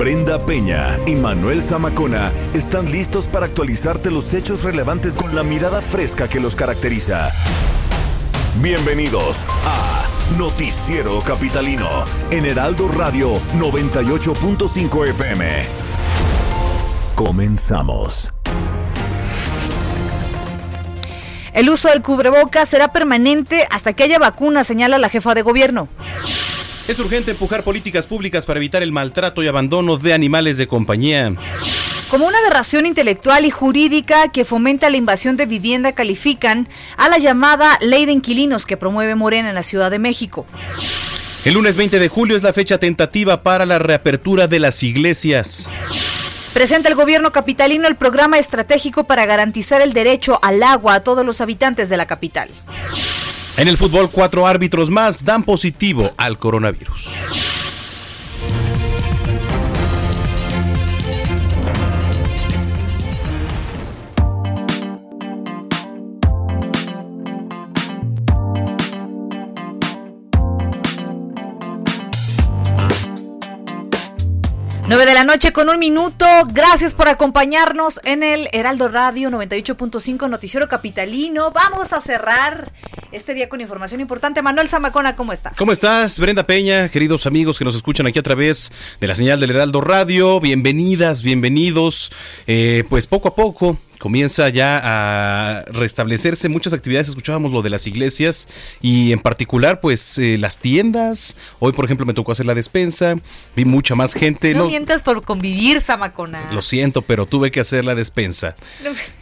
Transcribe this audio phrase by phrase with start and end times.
[0.00, 5.82] Brenda Peña y Manuel Zamacona están listos para actualizarte los hechos relevantes con la mirada
[5.82, 7.30] fresca que los caracteriza.
[8.62, 10.06] Bienvenidos a
[10.38, 11.86] Noticiero Capitalino
[12.30, 15.64] en Heraldo Radio 98.5 FM.
[17.14, 18.32] Comenzamos.
[21.52, 25.88] El uso del cubrebocas será permanente hasta que haya vacuna, señala la jefa de gobierno.
[26.88, 31.32] Es urgente empujar políticas públicas para evitar el maltrato y abandono de animales de compañía.
[32.10, 37.18] Como una aberración intelectual y jurídica que fomenta la invasión de vivienda, califican a la
[37.18, 40.44] llamada Ley de Inquilinos que promueve Morena en la Ciudad de México.
[41.44, 45.70] El lunes 20 de julio es la fecha tentativa para la reapertura de las iglesias.
[46.52, 51.24] Presenta el gobierno capitalino el programa estratégico para garantizar el derecho al agua a todos
[51.24, 52.50] los habitantes de la capital.
[53.60, 57.50] En el fútbol, cuatro árbitros más dan positivo al coronavirus.
[74.90, 76.26] 9 de la noche con un minuto.
[76.48, 81.52] Gracias por acompañarnos en el Heraldo Radio 98.5 Noticiero Capitalino.
[81.52, 82.72] Vamos a cerrar
[83.12, 84.42] este día con información importante.
[84.42, 85.56] Manuel Zamacona, ¿cómo estás?
[85.56, 86.18] ¿Cómo estás?
[86.18, 89.80] Brenda Peña, queridos amigos que nos escuchan aquí a través de la señal del Heraldo
[89.80, 90.40] Radio.
[90.40, 92.12] Bienvenidas, bienvenidos.
[92.46, 97.08] Eh, pues poco a poco comienza ya a restablecerse muchas actividades.
[97.08, 98.48] Escuchábamos lo de las iglesias
[98.80, 101.36] y en particular, pues eh, las tiendas.
[101.58, 103.14] Hoy, por ejemplo, me tocó hacer la despensa.
[103.54, 104.54] Vi mucha más gente.
[104.54, 106.50] No, mientas por convivir, Samacona.
[106.50, 108.56] Lo siento, pero tuve que hacer la despensa.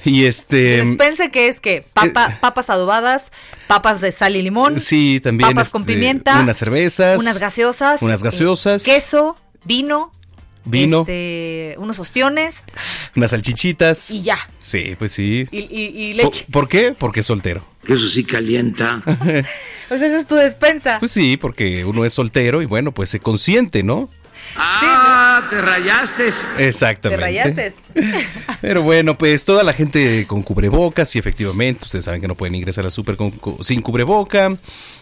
[0.04, 0.84] Y este.
[0.84, 3.32] ¿Despensa qué es que Papa, eh, papas adobadas,
[3.68, 4.80] papas de sal y limón.
[4.80, 5.50] Sí, también.
[5.50, 6.40] Papas con este, pimienta.
[6.40, 7.20] Unas cervezas.
[7.20, 8.02] Unas gaseosas.
[8.02, 8.82] Unas gaseosas.
[8.82, 10.12] Eh, queso, vino
[10.68, 12.56] vino, este, unos ostiones,
[13.16, 14.10] unas salchichitas.
[14.10, 14.38] Y ya.
[14.58, 15.46] Sí, pues sí.
[15.50, 16.46] Y, leche.
[16.50, 16.94] ¿Por, qué?
[16.96, 17.64] Porque es soltero.
[17.86, 19.00] Eso sí calienta.
[19.88, 20.98] pues esa es tu despensa.
[20.98, 24.10] Pues sí, porque uno es soltero y bueno, pues se consiente, ¿no?
[24.56, 26.30] Ah, te rayaste.
[26.58, 27.20] Exactamente.
[27.20, 27.74] Te rayaste.
[28.60, 32.54] Pero bueno, pues toda la gente con cubrebocas y efectivamente, ustedes saben que no pueden
[32.54, 33.16] ingresar al súper
[33.60, 34.56] sin cubreboca,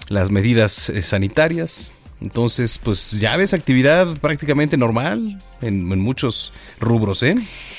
[0.08, 7.36] las medidas eh, sanitarias, entonces, pues ya ves actividad prácticamente normal en, muchos rubros, ¿eh?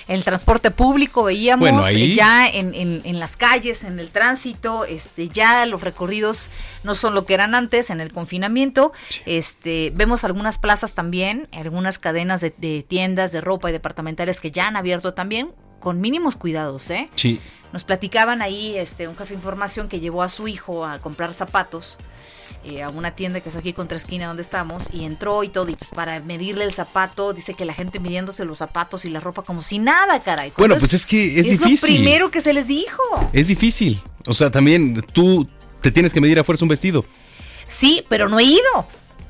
[0.08, 6.52] El transporte público veíamos ya en, las calles, en el tránsito, este, ya los recorridos
[6.84, 8.94] no son lo que eran antes en el confinamiento.
[9.26, 14.52] Este, vemos algunas plazas también, algunas cadenas de, de tiendas de ropa y departamentales que
[14.52, 17.10] ya han abierto también con mínimos cuidados, ¿eh?
[17.16, 17.40] Sí.
[17.74, 21.98] Nos platicaban ahí este, un café información que llevó a su hijo a comprar zapatos
[22.64, 25.70] eh, a una tienda que está aquí contra esquina donde estamos y entró y todo
[25.70, 29.20] y pues para medirle el zapato dice que la gente midiéndose los zapatos y la
[29.20, 30.52] ropa como si nada caray.
[30.58, 33.02] Bueno pues es que es, difícil es lo primero que se les dijo.
[33.32, 34.02] Es difícil.
[34.26, 35.48] O sea también tú
[35.82, 37.06] te tienes que medir a fuerza un vestido.
[37.68, 38.88] Sí pero no he ido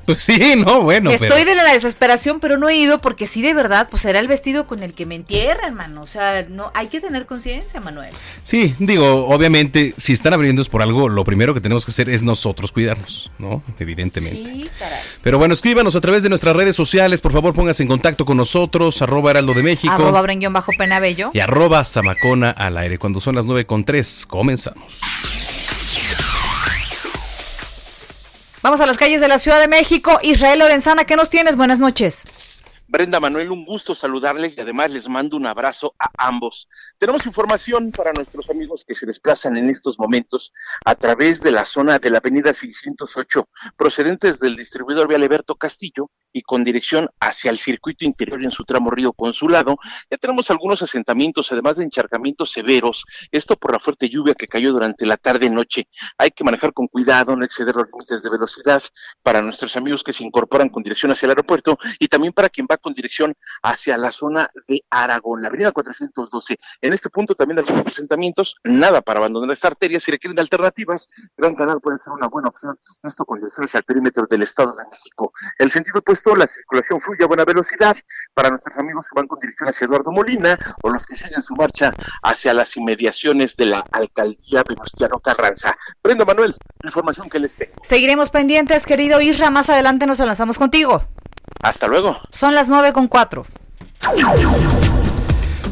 [0.08, 1.10] pues sí, no, bueno.
[1.10, 4.26] Estoy de la desesperación, pero no he ido porque sí, de verdad, pues será el
[4.26, 6.00] vestido con el que me entierran, hermano.
[6.00, 8.14] O sea, no, hay que tener conciencia, Manuel.
[8.42, 12.08] Sí, digo, obviamente, si están abriendo es por algo, lo primero que tenemos que hacer
[12.08, 13.62] es nosotros cuidarnos, ¿no?
[13.78, 14.50] Evidentemente.
[14.50, 15.02] Sí, caray.
[15.22, 18.38] Pero bueno, escríbanos a través de nuestras redes sociales, por favor, pónganse en contacto con
[18.38, 19.92] nosotros, arroba heraldo de México.
[19.92, 21.32] Arroba bajo penabello.
[21.34, 22.96] Y arroba zamacona al aire.
[22.96, 25.02] Cuando son las nueve con tres, comenzamos.
[28.60, 30.18] Vamos a las calles de la Ciudad de México.
[30.22, 31.56] Israel Lorenzana, ¿qué nos tienes?
[31.56, 32.24] Buenas noches.
[32.90, 36.68] Brenda Manuel, un gusto saludarles y además les mando un abrazo a ambos.
[36.96, 40.52] Tenemos información para nuestros amigos que se desplazan en estos momentos
[40.84, 43.44] a través de la zona de la avenida 608,
[43.76, 48.90] procedentes del distribuidor Vialeberto Castillo y con dirección hacia el circuito interior en su tramo
[48.90, 49.78] Río Consulado.
[50.10, 54.72] Ya tenemos algunos asentamientos, además de encharcamientos severos, esto por la fuerte lluvia que cayó
[54.72, 55.88] durante la tarde-noche.
[56.18, 58.82] Hay que manejar con cuidado, no exceder los límites de velocidad
[59.22, 62.66] para nuestros amigos que se incorporan con dirección hacia el aeropuerto y también para quien
[62.70, 66.58] va con dirección hacia la zona de Aragón, la avenida 412.
[66.80, 71.54] En este punto también algunos asentamientos, nada para abandonar esta arteria, si requieren alternativas, Gran
[71.54, 74.84] Canal puede ser una buena opción, esto con dirección hacia el perímetro del Estado de
[74.90, 75.32] México.
[75.58, 77.96] El sentido opuesto, la circulación fluye a buena velocidad
[78.34, 81.54] para nuestros amigos que van con dirección hacia Eduardo Molina o los que siguen su
[81.54, 81.92] marcha
[82.22, 85.76] hacia las inmediaciones de la alcaldía Venustiano Carranza.
[86.02, 87.74] Brenda Manuel, la información que les tengo.
[87.82, 91.04] Seguiremos pendientes, querido Isra, más adelante nos enlazamos contigo.
[91.62, 92.18] Hasta luego.
[92.30, 93.46] Son las nueve con cuatro.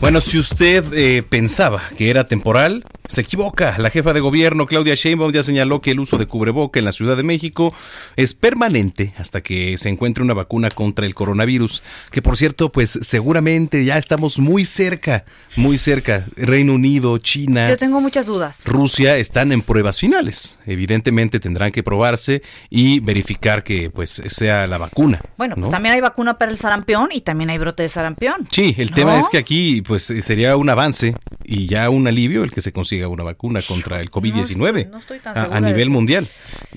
[0.00, 3.76] Bueno, si usted eh, pensaba que era temporal, se equivoca.
[3.78, 6.92] La jefa de gobierno, Claudia Sheinbaum, ya señaló que el uso de cubreboca en la
[6.92, 7.74] Ciudad de México
[8.16, 11.82] es permanente hasta que se encuentre una vacuna contra el coronavirus.
[12.10, 15.24] Que por cierto, pues seguramente ya estamos muy cerca,
[15.56, 16.26] muy cerca.
[16.36, 17.68] Reino Unido, China.
[17.68, 18.62] Yo tengo muchas dudas.
[18.64, 20.58] Rusia están en pruebas finales.
[20.66, 25.20] Evidentemente tendrán que probarse y verificar que pues sea la vacuna.
[25.36, 28.46] Bueno, pues también hay vacuna para el sarampión y también hay brote de sarampión.
[28.50, 31.14] Sí, el tema es que aquí pues sería un avance
[31.44, 34.90] y ya un alivio el que se consiga una vacuna contra el COVID-19
[35.34, 36.26] a, nivel mundial.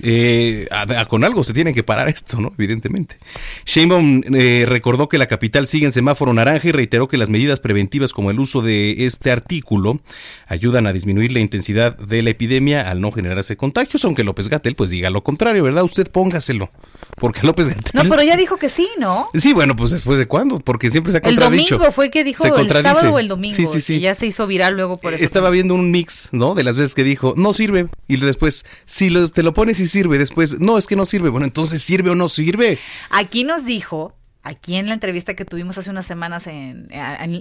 [0.02, 0.68] Eh,
[1.08, 2.52] con algo se tiene que parar esto, ¿no?
[2.58, 3.18] Evidentemente.
[3.64, 7.60] Sheinbaum eh, recordó que la capital sigue en semáforo naranja y reiteró que las medidas
[7.60, 10.00] preventivas como el uso de este artículo
[10.46, 14.74] ayudan a disminuir la intensidad de la epidemia al no generarse contagios, aunque López Gatel
[14.74, 15.84] pues diga lo contrario, ¿verdad?
[15.84, 16.70] Usted póngaselo.
[17.16, 17.92] Porque López Gatel...
[17.94, 19.28] No, pero ya dijo que sí, ¿no?
[19.34, 21.74] Sí, bueno, pues después de cuándo, porque siempre se ha contradicho.
[21.74, 23.56] El domingo fue que dijo el sábado o el domingo.
[23.56, 24.00] Sí, sí, sí.
[24.00, 25.24] ya se hizo viral luego por eso.
[25.24, 26.54] Estaba viendo un mix, ¿no?
[26.54, 27.88] De las veces que dijo, no sirve.
[28.08, 30.18] Y después, si te lo pones y sirve.
[30.18, 31.28] Después, no, es que no sirve.
[31.28, 32.78] Bueno, entonces, ¿sirve o no sirve?
[33.10, 36.88] Aquí nos dijo aquí en la entrevista que tuvimos hace unas semanas en,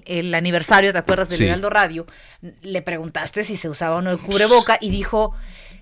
[0.05, 2.05] el aniversario, ¿te acuerdas del Heraldo Radio?
[2.61, 5.33] Le preguntaste si se usaba o no el cubreboca y dijo,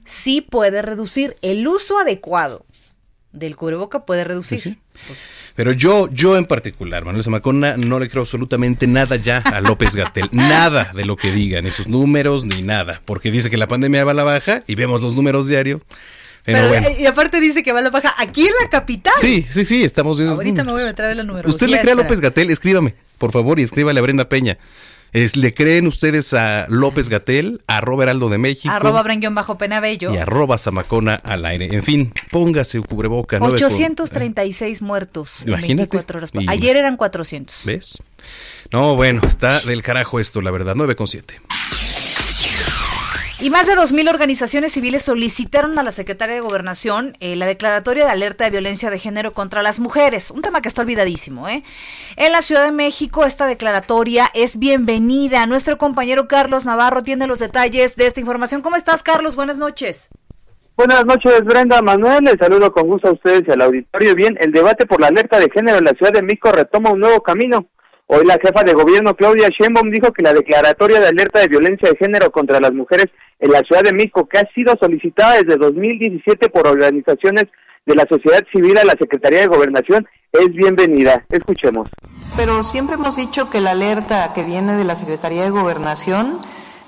[0.06, 2.66] sí puede reducir el uso adecuado
[3.38, 4.62] del cubreboca puede reducir.
[4.64, 4.76] Pues,
[5.56, 9.96] Pero yo, yo en particular, Manuel Zamacona, no le creo absolutamente nada ya a López
[9.96, 10.30] Gatel.
[10.32, 13.02] nada de lo que digan, esos números, ni nada.
[13.06, 15.82] Porque dice que la pandemia va a la baja y vemos los números diario.
[16.44, 16.88] Pero, bueno.
[16.98, 19.14] Y aparte dice que va a la baja aquí en la capital.
[19.20, 20.36] Sí, sí, sí, estamos viendo.
[20.36, 21.50] Ahorita me voy a meter a ver los números.
[21.50, 22.52] ¿Usted le cree a López Gatel?
[22.52, 24.58] Escríbame, por favor, y escríbale a Brenda Peña.
[25.36, 28.74] ¿Le creen ustedes a López Gatel, a Heraldo de México?
[28.74, 30.14] Arroba bajo Penabello.
[30.14, 31.70] Y arroba Zamacona al aire.
[31.72, 33.40] En fin, póngase cubreboca.
[33.42, 35.98] 836 muertos Imagínate.
[35.98, 36.32] horas.
[36.48, 37.64] Ayer eran 400.
[37.66, 38.04] ¿Ves?
[38.72, 40.74] No, bueno, está del carajo esto, la verdad.
[40.76, 41.42] 9 con 7.
[43.40, 48.06] Y más de 2.000 organizaciones civiles solicitaron a la Secretaria de Gobernación eh, la declaratoria
[48.06, 51.48] de alerta de violencia de género contra las mujeres, un tema que está olvidadísimo.
[51.48, 51.62] ¿eh?
[52.16, 55.46] En la Ciudad de México esta declaratoria es bienvenida.
[55.46, 58.64] Nuestro compañero Carlos Navarro tiene los detalles de esta información.
[58.64, 59.36] ¿Cómo estás, Carlos?
[59.36, 60.10] Buenas noches.
[60.76, 62.24] Buenas noches, Brenda Manuel.
[62.24, 64.16] Les saludo con gusto a ustedes y al auditorio.
[64.16, 67.02] Bien, el debate por la alerta de género en la Ciudad de México retoma un
[67.02, 67.68] nuevo camino.
[68.10, 71.90] Hoy la jefa de gobierno Claudia Sheinbaum dijo que la declaratoria de alerta de violencia
[71.90, 73.08] de género contra las mujeres
[73.40, 77.48] en la Ciudad de México, que ha sido solicitada desde 2017 por organizaciones
[77.86, 81.26] de la sociedad civil a la Secretaría de Gobernación, es bienvenida.
[81.30, 81.90] Escuchemos.
[82.38, 86.40] Pero siempre hemos dicho que la alerta que viene de la Secretaría de Gobernación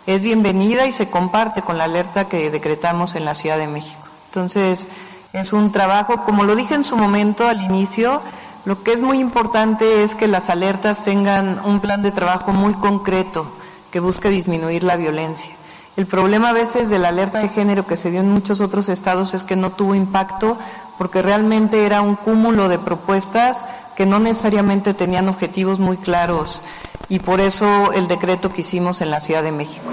[0.08, 4.02] es bienvenida y se comparte con la alerta que decretamos en la Ciudad de México.
[4.28, 4.88] Entonces,
[5.34, 8.22] es un trabajo, como lo dije en su momento al inicio,
[8.70, 12.76] lo que es muy importante es que las alertas tengan un plan de trabajo muy
[12.76, 13.48] concreto
[13.90, 15.50] que busque disminuir la violencia.
[15.98, 18.88] El problema a veces de la alerta de género que se dio en muchos otros
[18.88, 20.56] estados es que no tuvo impacto
[21.00, 26.62] porque realmente era un cúmulo de propuestas que no necesariamente tenían objetivos muy claros
[27.10, 29.90] y por eso el decreto que hicimos en la Ciudad de México.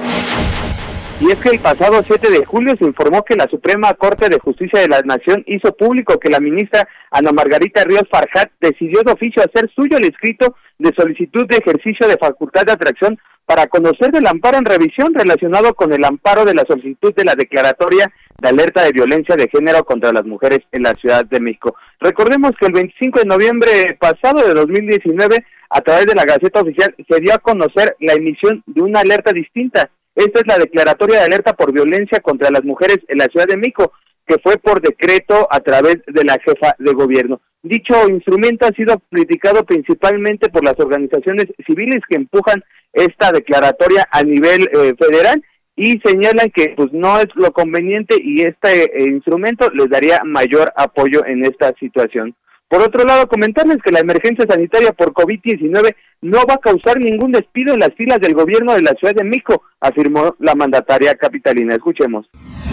[1.18, 4.38] Y es que el pasado 7 de julio se informó que la Suprema Corte de
[4.38, 9.12] Justicia de la Nación hizo público que la ministra Ana Margarita Ríos Farjat decidió de
[9.12, 14.10] oficio hacer suyo el escrito de solicitud de ejercicio de facultad de atracción para conocer
[14.10, 18.48] del amparo en revisión relacionado con el amparo de la solicitud de la declaratoria de
[18.50, 21.76] alerta de violencia de género contra las mujeres en la Ciudad de México.
[21.98, 26.94] Recordemos que el 25 de noviembre pasado de 2019, a través de la Gaceta Oficial,
[27.08, 29.88] se dio a conocer la emisión de una alerta distinta.
[30.16, 33.58] Esta es la declaratoria de alerta por violencia contra las mujeres en la Ciudad de
[33.58, 33.92] México,
[34.26, 37.40] que fue por decreto a través de la jefa de gobierno.
[37.62, 44.22] Dicho instrumento ha sido criticado principalmente por las organizaciones civiles que empujan esta declaratoria a
[44.22, 45.44] nivel eh, federal
[45.76, 50.72] y señalan que pues no es lo conveniente y este eh, instrumento les daría mayor
[50.76, 52.34] apoyo en esta situación.
[52.68, 57.30] Por otro lado, comentarles que la emergencia sanitaria por COVID-19 no va a causar ningún
[57.30, 61.76] despido en las filas del gobierno de la Ciudad de México, afirmó la mandataria capitalina.
[61.76, 62.26] Escuchemos.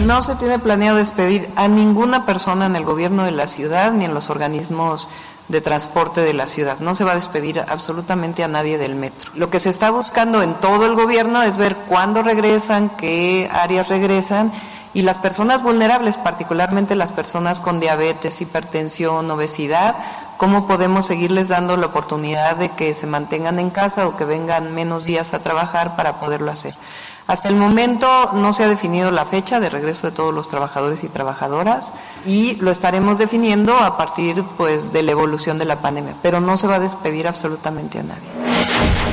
[0.04, 4.04] No se tiene planeado despedir a ninguna persona en el gobierno de la ciudad ni
[4.04, 5.08] en los organismos
[5.48, 6.80] de transporte de la ciudad.
[6.80, 9.30] No se va a despedir absolutamente a nadie del metro.
[9.36, 13.88] Lo que se está buscando en todo el gobierno es ver cuándo regresan, qué áreas
[13.88, 14.52] regresan
[14.94, 19.96] y las personas vulnerables, particularmente las personas con diabetes, hipertensión, obesidad,
[20.38, 24.72] cómo podemos seguirles dando la oportunidad de que se mantengan en casa o que vengan
[24.72, 26.74] menos días a trabajar para poderlo hacer.
[27.26, 31.02] Hasta el momento no se ha definido la fecha de regreso de todos los trabajadores
[31.04, 31.90] y trabajadoras
[32.26, 36.56] y lo estaremos definiendo a partir pues de la evolución de la pandemia, pero no
[36.58, 39.03] se va a despedir absolutamente a nadie.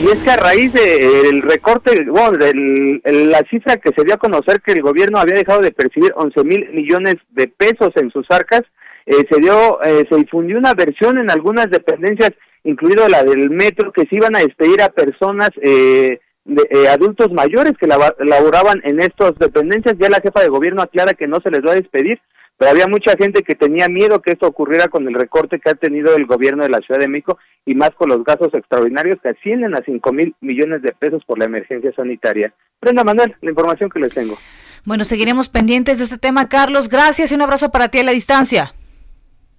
[0.00, 4.18] Y es que a raíz del recorte, bueno, de la cifra que se dio a
[4.18, 8.24] conocer que el gobierno había dejado de percibir 11 mil millones de pesos en sus
[8.30, 8.62] arcas,
[9.06, 12.30] eh, se dio, eh, se difundió una versión en algunas dependencias,
[12.62, 17.72] incluido la del metro, que se iban a despedir a personas, eh, de, adultos mayores
[17.78, 19.96] que laboraban en estas dependencias.
[19.98, 22.20] Ya la jefa de gobierno aclara que no se les va a despedir,
[22.58, 25.74] pero había mucha gente que tenía miedo que esto ocurriera con el recorte que ha
[25.74, 29.28] tenido el gobierno de la Ciudad de México y más con los gastos extraordinarios que
[29.28, 32.52] ascienden a 5 mil millones de pesos por la emergencia sanitaria.
[32.80, 34.36] Prenda Manuel, la información que les tengo.
[34.84, 36.88] Bueno, seguiremos pendientes de este tema, Carlos.
[36.88, 38.74] Gracias y un abrazo para ti a la distancia.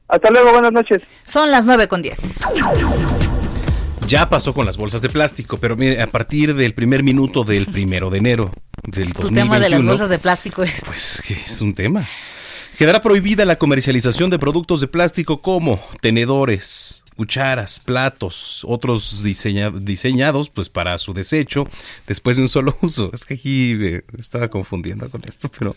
[0.09, 1.03] Hasta luego, buenas noches.
[1.23, 2.47] Son las 9 con 10.
[4.07, 7.67] Ya pasó con las bolsas de plástico, pero mire, a partir del primer minuto del
[7.67, 8.51] primero de enero
[8.83, 9.27] del 2021.
[9.29, 10.81] Tu tema de las bolsas de plástico es.
[10.83, 12.07] Pues que es un tema.
[12.79, 20.69] Quedará prohibida la comercialización de productos de plástico como tenedores, cucharas, platos, otros diseñados pues
[20.69, 21.67] para su desecho
[22.07, 23.11] después de un solo uso.
[23.13, 25.75] Es que aquí me estaba confundiendo con esto, pero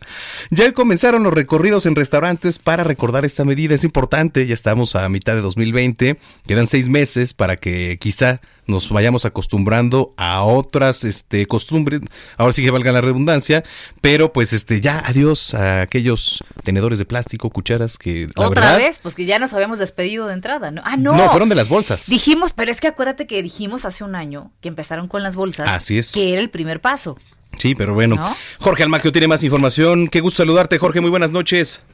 [0.50, 3.74] ya comenzaron los recorridos en restaurantes para recordar esta medida.
[3.74, 8.88] Es importante, ya estamos a mitad de 2020, quedan seis meses para que quizá nos
[8.90, 12.00] vayamos acostumbrando a otras este, costumbres,
[12.36, 13.64] ahora sí que valga la redundancia,
[14.00, 19.14] pero pues este ya adiós a aquellos tenedores de plástico, cucharas que otra vez, pues
[19.14, 20.82] que ya nos habíamos despedido de entrada, ¿no?
[20.84, 21.16] Ah, no.
[21.16, 22.08] No, fueron de las bolsas.
[22.08, 25.68] Dijimos, pero es que acuérdate que dijimos hace un año que empezaron con las bolsas,
[25.68, 27.16] así es, que era el primer paso.
[27.58, 28.16] Sí, pero bueno.
[28.60, 30.08] Jorge Almaquio tiene más información.
[30.08, 31.00] Qué gusto saludarte, Jorge.
[31.00, 31.84] Muy buenas noches.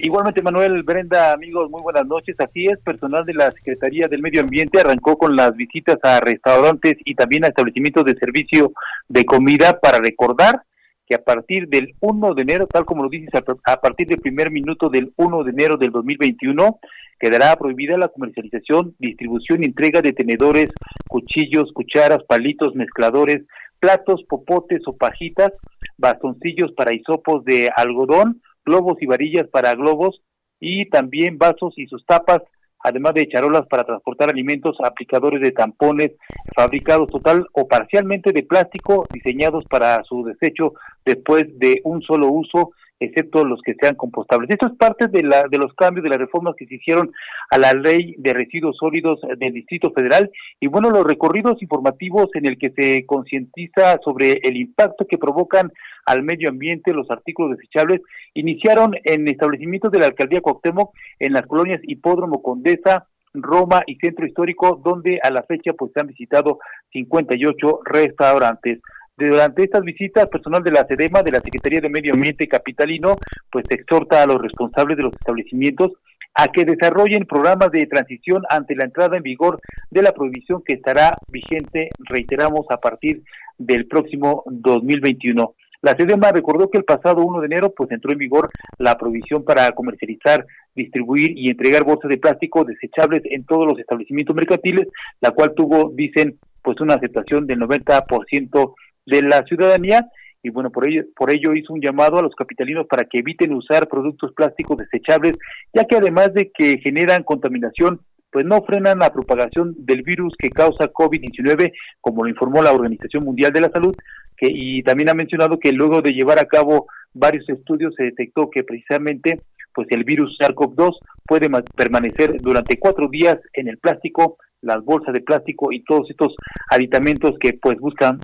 [0.00, 2.36] Igualmente, Manuel, Brenda, amigos, muy buenas noches.
[2.38, 6.94] Así es, personal de la Secretaría del Medio Ambiente arrancó con las visitas a restaurantes
[7.04, 8.72] y también a establecimientos de servicio
[9.08, 10.62] de comida para recordar
[11.04, 14.52] que a partir del 1 de enero, tal como lo dices, a partir del primer
[14.52, 16.78] minuto del 1 de enero del 2021,
[17.18, 20.70] quedará prohibida la comercialización, distribución y entrega de tenedores,
[21.08, 23.44] cuchillos, cucharas, palitos, mezcladores,
[23.80, 25.52] platos, popotes o pajitas,
[25.96, 30.20] bastoncillos para hisopos de algodón, globos y varillas para globos
[30.60, 32.42] y también vasos y sus tapas,
[32.80, 36.12] además de charolas para transportar alimentos, aplicadores de tampones
[36.54, 42.70] fabricados total o parcialmente de plástico, diseñados para su desecho después de un solo uso
[43.00, 44.50] excepto los que sean compostables.
[44.50, 47.12] Esto es parte de, la, de los cambios, de las reformas que se hicieron
[47.50, 52.46] a la ley de residuos sólidos del Distrito Federal y bueno, los recorridos informativos en
[52.46, 55.72] el que se concientiza sobre el impacto que provocan
[56.06, 58.00] al medio ambiente los artículos desechables
[58.34, 64.26] iniciaron en establecimientos de la Alcaldía Cuauhtémoc en las colonias Hipódromo Condesa, Roma y Centro
[64.26, 66.58] Histórico, donde a la fecha pues se han visitado
[66.92, 68.80] 58 restaurantes.
[69.18, 73.16] Durante estas visitas, personal de la SEDEMA, de la Secretaría de Medio Ambiente Capitalino,
[73.50, 75.90] pues exhorta a los responsables de los establecimientos
[76.34, 79.60] a que desarrollen programas de transición ante la entrada en vigor
[79.90, 83.24] de la prohibición que estará vigente, reiteramos, a partir
[83.58, 85.52] del próximo 2021.
[85.82, 89.42] La SEDEMA recordó que el pasado 1 de enero pues entró en vigor la prohibición
[89.42, 90.46] para comercializar,
[90.76, 94.86] distribuir y entregar bolsas de plástico desechables en todos los establecimientos mercantiles,
[95.20, 98.74] la cual tuvo, dicen, pues una aceptación del 90%
[99.08, 100.06] de la ciudadanía
[100.42, 103.52] y bueno, por ello, por ello hizo un llamado a los capitalinos para que eviten
[103.52, 105.36] usar productos plásticos desechables,
[105.74, 108.00] ya que además de que generan contaminación,
[108.30, 113.24] pues no frenan la propagación del virus que causa COVID-19, como lo informó la Organización
[113.24, 113.96] Mundial de la Salud,
[114.36, 118.48] que, y también ha mencionado que luego de llevar a cabo varios estudios se detectó
[118.50, 119.40] que precisamente
[119.74, 125.20] pues el virus SARS-CoV-2 puede permanecer durante cuatro días en el plástico, las bolsas de
[125.20, 126.34] plástico y todos estos
[126.70, 128.18] aditamentos que pues buscan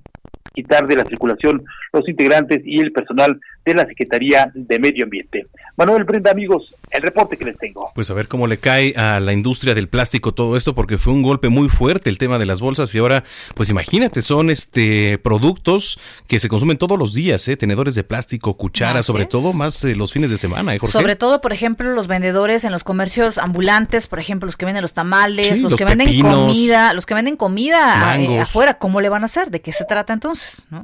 [0.55, 5.47] quitar de la circulación los integrantes y el personal de la Secretaría de Medio Ambiente.
[5.77, 7.91] Manuel Brenda, amigos, el reporte que les tengo.
[7.95, 11.13] Pues a ver cómo le cae a la industria del plástico todo esto, porque fue
[11.13, 15.19] un golpe muy fuerte el tema de las bolsas y ahora, pues imagínate, son este
[15.19, 17.57] productos que se consumen todos los días, ¿eh?
[17.57, 21.41] tenedores de plástico, cucharas, sobre todo más eh, los fines de semana, ¿eh, Sobre todo,
[21.41, 25.61] por ejemplo, los vendedores en los comercios ambulantes, por ejemplo, los que venden los tamales,
[25.61, 29.51] los, que venden comida, los que venden comida eh, afuera, ¿cómo le van a hacer?
[29.51, 30.67] ¿De qué se trata entonces?
[30.71, 30.83] ¿no?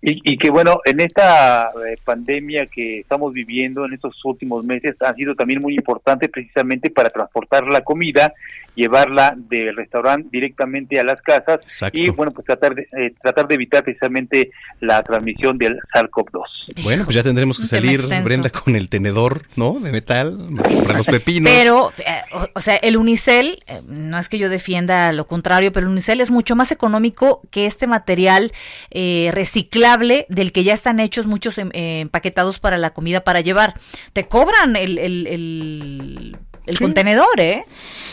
[0.00, 4.94] Y, y, que bueno, en esta eh, pandemia que estamos viviendo en estos últimos meses
[5.00, 8.32] ha sido también muy importante precisamente para transportar la comida
[8.78, 11.60] llevarla del restaurante directamente a las casas
[11.92, 16.84] y bueno pues tratar de eh, tratar de evitar precisamente la transmisión del SARS-CoV-2.
[16.84, 19.80] Bueno, pues ya tendremos que salir Brenda con el tenedor, ¿no?
[19.80, 20.38] De metal
[20.84, 21.52] para los pepinos.
[21.52, 25.86] Pero eh, o, sea, el unicel eh, no es que yo defienda lo contrario, pero
[25.86, 28.52] el unicel es mucho más económico que este material
[28.92, 33.74] reciclable del que ya están hechos muchos em, empaquetados para la comida para llevar.
[34.12, 36.36] Te cobran el, el el
[36.76, 37.64] contenedor, ¿eh?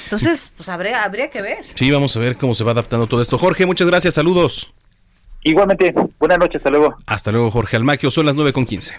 [0.03, 1.65] Entonces, pues habría, habría que ver.
[1.73, 3.37] Sí, vamos a ver cómo se va adaptando todo esto.
[3.37, 4.71] Jorge, muchas gracias, saludos.
[5.43, 6.95] Igualmente, buenas noches, hasta luego.
[7.05, 8.95] Hasta luego, Jorge Almaquio, son las nueve con quince.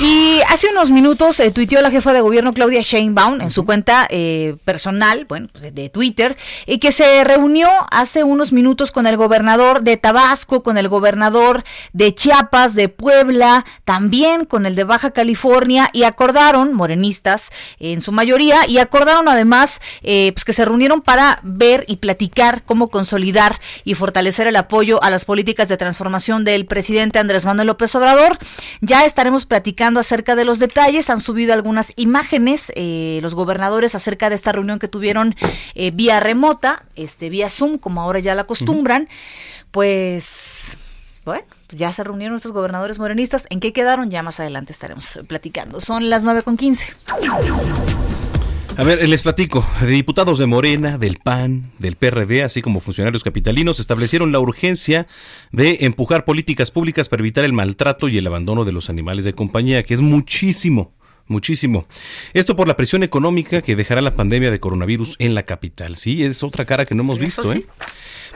[0.00, 4.08] Y hace unos minutos eh, tuiteó la jefa de gobierno Claudia Sheinbaum en su cuenta
[4.10, 6.36] eh, personal, bueno, pues de Twitter,
[6.66, 11.62] y que se reunió hace unos minutos con el gobernador de Tabasco, con el gobernador
[11.92, 18.10] de Chiapas, de Puebla, también con el de Baja California, y acordaron, morenistas en su
[18.10, 23.60] mayoría, y acordaron además eh, pues que se reunieron para ver y platicar cómo consolidar
[23.84, 28.38] y fortalecer el apoyo a las políticas de transformación del presidente Andrés Manuel López Obrador.
[28.80, 31.10] Ya estaremos platicando acerca de los detalles.
[31.10, 35.36] Han subido algunas imágenes eh, los gobernadores acerca de esta reunión que tuvieron
[35.74, 39.08] eh, vía remota, este vía Zoom, como ahora ya la acostumbran.
[39.70, 40.76] Pues
[41.24, 43.46] bueno, pues ya se reunieron nuestros gobernadores morenistas.
[43.50, 44.10] ¿En qué quedaron?
[44.10, 45.80] Ya más adelante estaremos platicando.
[45.80, 46.94] Son las 9 con 15.
[48.76, 49.64] A ver, les platico.
[49.86, 55.06] Diputados de Morena, del PAN, del PRD, así como funcionarios capitalinos, establecieron la urgencia
[55.52, 59.32] de empujar políticas públicas para evitar el maltrato y el abandono de los animales de
[59.32, 60.92] compañía, que es muchísimo
[61.26, 61.86] muchísimo.
[62.32, 65.96] Esto por la presión económica que dejará la pandemia de coronavirus en la capital.
[65.96, 67.66] Sí, es otra cara que no hemos visto, ¿eh?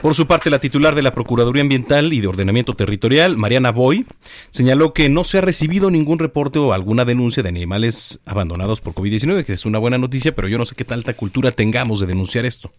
[0.00, 4.06] Por su parte, la titular de la Procuraduría Ambiental y de Ordenamiento Territorial, Mariana Boy,
[4.50, 8.94] señaló que no se ha recibido ningún reporte o alguna denuncia de animales abandonados por
[8.94, 12.06] COVID-19, que es una buena noticia, pero yo no sé qué tanta cultura tengamos de
[12.06, 12.70] denunciar esto.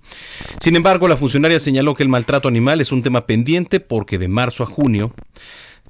[0.62, 4.30] Sin embargo, la funcionaria señaló que el maltrato animal es un tema pendiente porque de
[4.30, 5.13] marzo a junio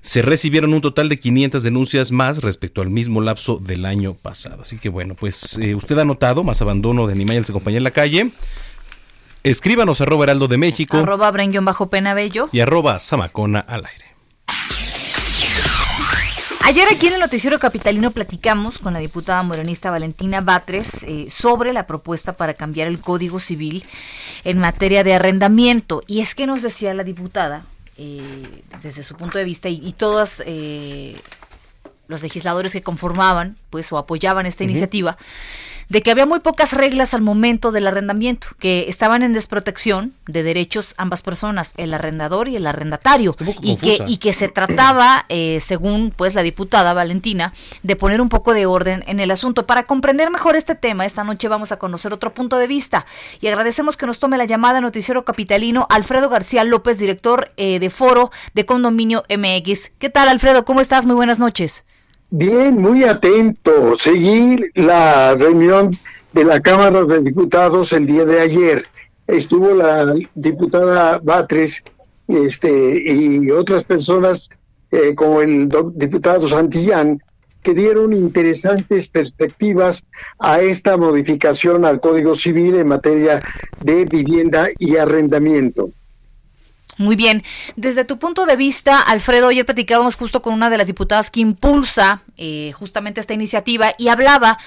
[0.01, 4.61] se recibieron un total de 500 denuncias más respecto al mismo lapso del año pasado.
[4.61, 7.83] Así que bueno, pues eh, usted ha notado más abandono de animales de compañía en
[7.83, 8.31] la calle.
[9.43, 10.97] Escríbanos arroba heraldo de México.
[10.97, 12.49] Arroba bajo penabello.
[12.51, 14.05] Y arroba zamacona al aire.
[16.61, 21.73] Ayer aquí en el Noticiero Capitalino platicamos con la diputada morenista Valentina Batres eh, sobre
[21.73, 23.85] la propuesta para cambiar el Código Civil
[24.43, 26.03] en materia de arrendamiento.
[26.05, 27.63] Y es que nos decía la diputada
[28.01, 31.19] eh, desde su punto de vista y, todos eh,
[32.07, 35.17] los legisladores que conformaban pues o apoyaban esta iniciativa
[35.89, 40.43] de que había muy pocas reglas al momento del arrendamiento, que estaban en desprotección de
[40.43, 45.59] derechos ambas personas, el arrendador y el arrendatario, y que, y que se trataba, eh,
[45.59, 49.65] según pues la diputada Valentina, de poner un poco de orden en el asunto.
[49.65, 53.07] Para comprender mejor este tema, esta noche vamos a conocer otro punto de vista
[53.41, 57.89] y agradecemos que nos tome la llamada Noticiero Capitalino Alfredo García López, director eh, de
[57.89, 59.91] Foro de Condominio MX.
[59.97, 60.65] ¿Qué tal, Alfredo?
[60.65, 61.07] ¿Cómo estás?
[61.07, 61.83] Muy buenas noches.
[62.31, 63.97] Bien, muy atento.
[63.97, 65.97] Seguir la reunión
[66.31, 68.85] de la Cámara de Diputados el día de ayer.
[69.25, 71.83] Estuvo la diputada Batres
[72.27, 74.49] este, y otras personas
[74.91, 77.19] eh, como el diputado Santillán
[77.63, 80.03] que dieron interesantes perspectivas
[80.37, 83.41] a esta modificación al Código Civil en materia
[83.83, 85.89] de vivienda y arrendamiento.
[86.99, 87.43] Muy bien.
[87.77, 91.39] Desde tu punto de vista, Alfredo, ayer platicábamos justo con una de las diputadas que
[91.39, 94.59] impulsa eh, justamente esta iniciativa y hablaba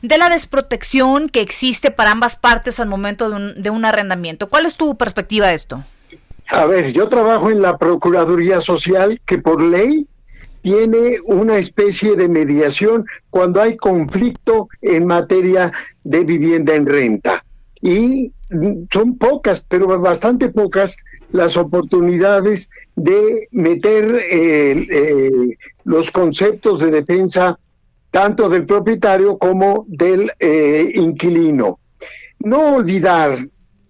[0.00, 4.48] de la desprotección que existe para ambas partes al momento de un, de un arrendamiento.
[4.48, 5.84] ¿Cuál es tu perspectiva de esto?
[6.48, 10.06] A ver, yo trabajo en la Procuraduría Social que por ley
[10.62, 15.70] tiene una especie de mediación cuando hay conflicto en materia
[16.02, 17.43] de vivienda en renta.
[17.84, 18.32] Y
[18.90, 20.96] son pocas, pero bastante pocas
[21.32, 27.58] las oportunidades de meter eh, eh, los conceptos de defensa
[28.10, 31.78] tanto del propietario como del eh, inquilino.
[32.38, 33.46] No olvidar,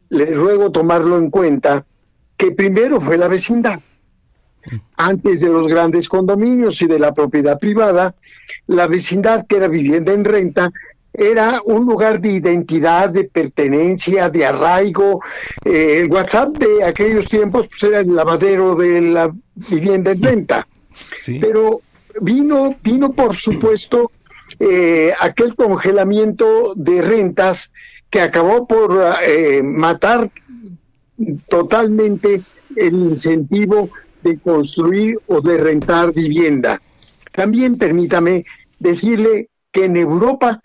[0.08, 1.86] le ruego tomarlo en cuenta,
[2.36, 3.78] que primero fue la vecindad.
[4.96, 8.16] antes de los grandes condominios y de la propiedad privada,
[8.66, 10.72] la vecindad que era vivienda en renta
[11.14, 15.22] era un lugar de identidad, de pertenencia, de arraigo.
[15.64, 20.66] Eh, el WhatsApp de aquellos tiempos pues, era el lavadero de la vivienda en renta.
[21.40, 21.80] Pero
[22.20, 24.10] vino, vino por supuesto
[24.58, 27.72] eh, aquel congelamiento de rentas
[28.10, 30.30] que acabó por eh, matar
[31.48, 32.42] totalmente
[32.76, 33.88] el incentivo
[34.22, 36.80] de construir o de rentar vivienda.
[37.32, 38.44] También permítame
[38.78, 40.60] decirle que en Europa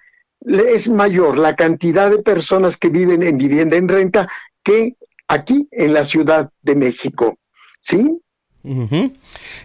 [0.45, 4.29] es mayor la cantidad de personas que viven en vivienda en renta
[4.63, 4.95] que
[5.27, 7.37] aquí en la Ciudad de México.
[7.81, 8.19] ¿Sí?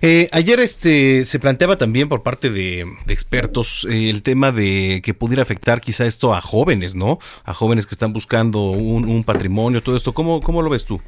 [0.01, 5.15] Eh, ayer este se planteaba también por parte de, expertos eh, el tema de que
[5.15, 7.19] pudiera afectar quizá esto a jóvenes, ¿no?
[7.45, 10.15] A jóvenes que están buscando un, patrimonio, todo esto.
[10.15, 11.01] ¿Cómo, ¿Cómo lo ves tú?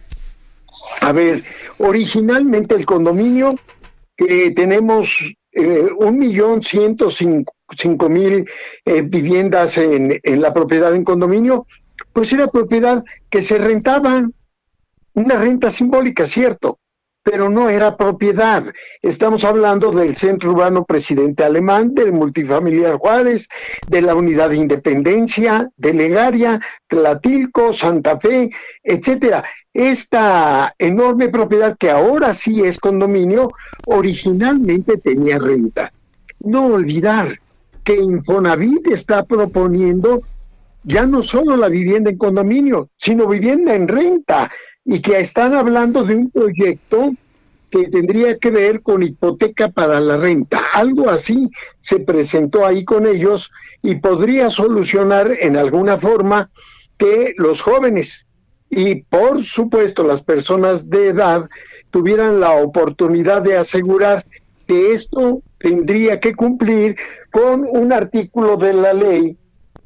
[1.00, 1.44] A ver,
[1.78, 3.54] originalmente el condominio
[4.16, 7.55] que tenemos eh, un millón ciento cinco
[8.08, 8.48] mil
[9.04, 11.66] viviendas en, en la propiedad en condominio,
[12.12, 14.28] pues era propiedad que se rentaba,
[15.14, 16.78] una renta simbólica, cierto,
[17.22, 18.72] pero no era propiedad.
[19.02, 23.48] Estamos hablando del Centro Urbano Presidente Alemán, del Multifamiliar Juárez,
[23.88, 28.50] de la Unidad de Independencia, de Legaria, Tlatilco, Santa Fe,
[28.84, 29.42] etcétera.
[29.74, 33.50] Esta enorme propiedad que ahora sí es condominio,
[33.86, 35.92] originalmente tenía renta.
[36.38, 37.40] No olvidar
[37.86, 40.22] que Infonavit está proponiendo
[40.82, 44.50] ya no solo la vivienda en condominio, sino vivienda en renta
[44.84, 47.12] y que están hablando de un proyecto
[47.70, 50.60] que tendría que ver con hipoteca para la renta.
[50.74, 51.48] Algo así
[51.80, 56.50] se presentó ahí con ellos y podría solucionar en alguna forma
[56.98, 58.26] que los jóvenes
[58.68, 61.48] y por supuesto las personas de edad
[61.92, 64.26] tuvieran la oportunidad de asegurar
[64.66, 66.96] que esto tendría que cumplir
[67.36, 69.36] con un artículo de la ley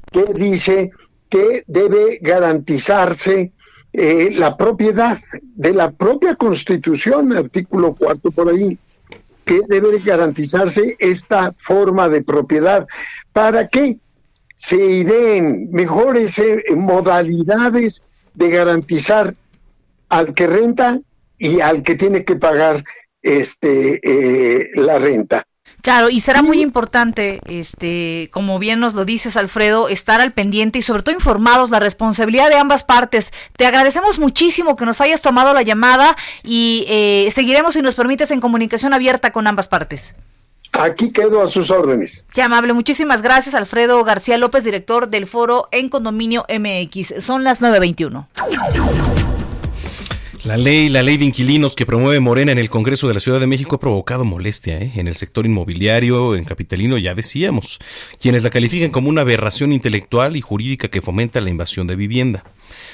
[0.09, 0.89] que dice
[1.27, 3.51] que debe garantizarse
[3.91, 8.77] eh, la propiedad de la propia Constitución, artículo cuarto por ahí,
[9.43, 12.87] que debe garantizarse esta forma de propiedad
[13.33, 13.97] para que
[14.55, 19.35] se ideen mejores eh, modalidades de garantizar
[20.07, 21.01] al que renta
[21.37, 22.85] y al que tiene que pagar
[23.21, 25.45] este eh, la renta.
[25.81, 30.79] Claro, y será muy importante, este, como bien nos lo dices, Alfredo, estar al pendiente
[30.79, 33.31] y sobre todo informados, la responsabilidad de ambas partes.
[33.57, 38.31] Te agradecemos muchísimo que nos hayas tomado la llamada y eh, seguiremos, si nos permites,
[38.31, 40.15] en comunicación abierta con ambas partes.
[40.73, 42.25] Aquí quedo a sus órdenes.
[42.33, 42.73] Qué amable.
[42.73, 47.23] Muchísimas gracias, Alfredo García López, director del foro en Condominio MX.
[47.23, 49.40] Son las 9.21.
[50.43, 53.39] La ley, la ley de inquilinos que promueve Morena en el Congreso de la Ciudad
[53.39, 54.91] de México ha provocado molestia ¿eh?
[54.95, 57.77] en el sector inmobiliario, en capitalino, ya decíamos,
[58.19, 62.43] quienes la califican como una aberración intelectual y jurídica que fomenta la invasión de vivienda.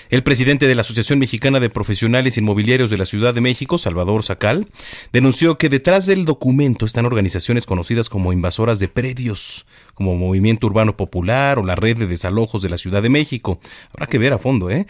[0.09, 4.23] El presidente de la Asociación Mexicana de Profesionales Inmobiliarios de la Ciudad de México, Salvador
[4.23, 4.67] Sacal,
[5.11, 10.95] denunció que detrás del documento están organizaciones conocidas como invasoras de predios, como Movimiento Urbano
[10.95, 13.59] Popular o la Red de Desalojos de la Ciudad de México.
[13.93, 14.87] Habrá que ver a fondo, ¿eh?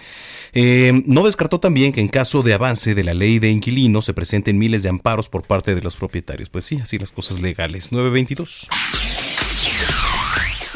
[0.54, 4.14] eh no descartó también que en caso de avance de la ley de inquilinos se
[4.14, 6.50] presenten miles de amparos por parte de los propietarios.
[6.50, 7.92] Pues sí, así las cosas legales.
[7.92, 8.68] 922.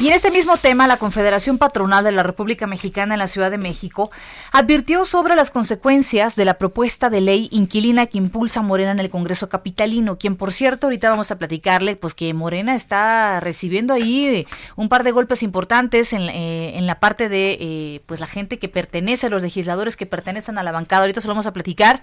[0.01, 3.51] Y en este mismo tema, la Confederación Patronal de la República Mexicana en la Ciudad
[3.51, 4.09] de México
[4.51, 9.11] advirtió sobre las consecuencias de la propuesta de ley inquilina que impulsa Morena en el
[9.11, 14.47] Congreso Capitalino, quien por cierto ahorita vamos a platicarle, pues que Morena está recibiendo ahí
[14.75, 18.57] un par de golpes importantes en, eh, en la parte de eh, pues la gente
[18.57, 22.01] que pertenece, los legisladores que pertenecen a la bancada, ahorita se lo vamos a platicar.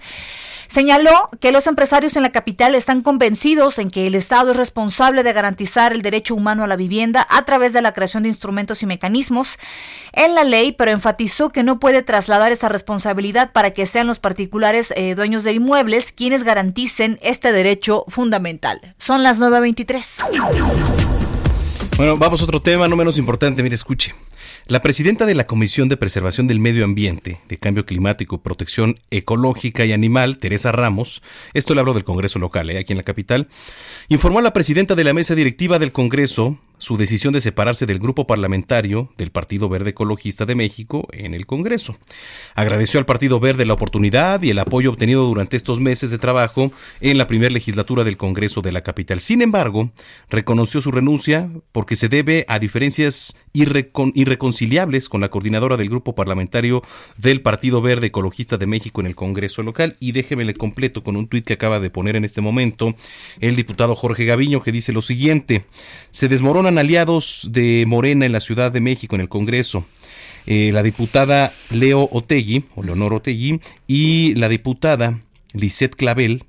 [0.67, 5.23] Señaló que los empresarios en la capital están convencidos en que el Estado es responsable
[5.23, 8.83] de garantizar el derecho humano a la vivienda a través de la creación de instrumentos
[8.83, 9.57] y mecanismos
[10.13, 14.19] en la ley, pero enfatizó que no puede trasladar esa responsabilidad para que sean los
[14.19, 18.95] particulares eh, dueños de inmuebles quienes garanticen este derecho fundamental.
[18.97, 20.99] Son las 9.23.
[21.97, 23.61] Bueno, vamos a otro tema, no menos importante.
[23.61, 24.13] Mire, escuche.
[24.67, 29.83] La presidenta de la Comisión de Preservación del Medio Ambiente, de Cambio Climático, Protección Ecológica
[29.83, 31.23] y Animal, Teresa Ramos,
[31.53, 33.47] esto le hablo del Congreso local, eh, aquí en la capital,
[34.09, 37.99] informó a la presidenta de la mesa directiva del Congreso, su decisión de separarse del
[37.99, 41.97] grupo parlamentario del Partido Verde Ecologista de México en el Congreso.
[42.55, 46.71] Agradeció al Partido Verde la oportunidad y el apoyo obtenido durante estos meses de trabajo
[47.01, 49.19] en la primera legislatura del Congreso de la capital.
[49.19, 49.91] Sin embargo,
[50.29, 56.81] reconoció su renuncia porque se debe a diferencias irreconciliables con la coordinadora del grupo parlamentario
[57.17, 59.97] del Partido Verde Ecologista de México en el Congreso local.
[59.99, 62.95] Y déjeme le completo con un tuit que acaba de poner en este momento
[63.39, 65.65] el diputado Jorge Gaviño que dice lo siguiente,
[66.09, 66.27] se
[66.77, 69.85] aliados de Morena en la Ciudad de México en el Congreso.
[70.45, 75.19] Eh, la diputada Leo Otegui, o Leonor Otegui, y la diputada
[75.53, 76.43] Lisette Clavel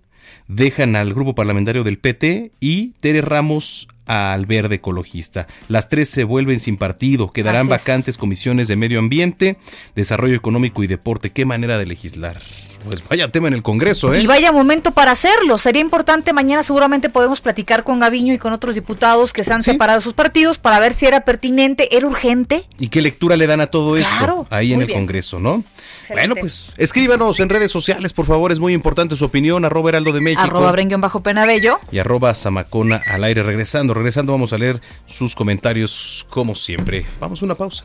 [0.49, 5.47] dejan al grupo parlamentario del PT y Tere Ramos al verde ecologista.
[5.69, 9.57] Las tres se vuelven sin partido, quedarán vacantes comisiones de medio ambiente,
[9.95, 11.31] desarrollo económico y deporte.
[11.31, 12.41] Qué manera de legislar.
[12.85, 14.23] Pues vaya tema en el Congreso, ¿eh?
[14.23, 15.59] Y vaya momento para hacerlo.
[15.59, 19.63] Sería importante, mañana seguramente podemos platicar con Gaviño y con otros diputados que se han
[19.63, 22.65] separado sus partidos para ver si era pertinente, era urgente.
[22.79, 25.65] ¿Y qué lectura le dan a todo esto ahí en el Congreso, no?
[26.11, 30.13] Bueno, pues escríbanos en redes sociales, por favor, es muy importante su opinión, arroba heraldo
[30.13, 30.43] de México.
[30.43, 31.79] Arroba bajo penabello.
[31.93, 33.43] Y arroba zamacona al aire.
[33.43, 37.05] Regresando, regresando vamos a leer sus comentarios como siempre.
[37.21, 37.85] Vamos a una pausa.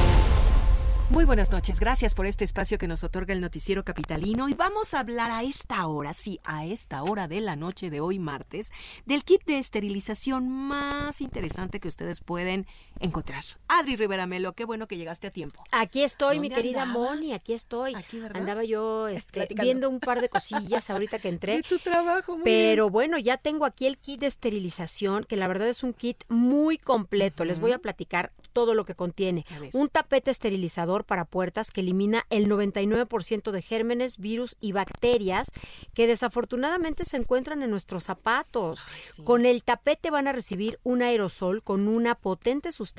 [1.11, 4.47] Muy buenas noches, gracias por este espacio que nos otorga el noticiero capitalino.
[4.47, 7.99] Y vamos a hablar a esta hora, sí, a esta hora de la noche de
[7.99, 8.71] hoy martes,
[9.05, 12.65] del kit de esterilización más interesante que ustedes pueden
[13.01, 13.43] encontrar.
[13.67, 15.63] Adri Rivera Melo, qué bueno que llegaste a tiempo.
[15.71, 17.95] Aquí estoy, mi querida Moni, aquí estoy.
[18.33, 21.55] Andaba yo este, viendo un par de cosillas ahorita que entré.
[21.61, 25.47] De tu trabajo, muy Pero bueno, ya tengo aquí el kit de esterilización, que la
[25.47, 27.43] verdad es un kit muy completo.
[27.43, 29.45] Les voy a platicar todo lo que contiene.
[29.73, 35.51] Un tapete esterilizador para puertas que elimina el 99% de gérmenes, virus y bacterias
[35.93, 38.85] que desafortunadamente se encuentran en nuestros zapatos.
[39.23, 42.90] Con el tapete van a recibir un aerosol con una potente sustancia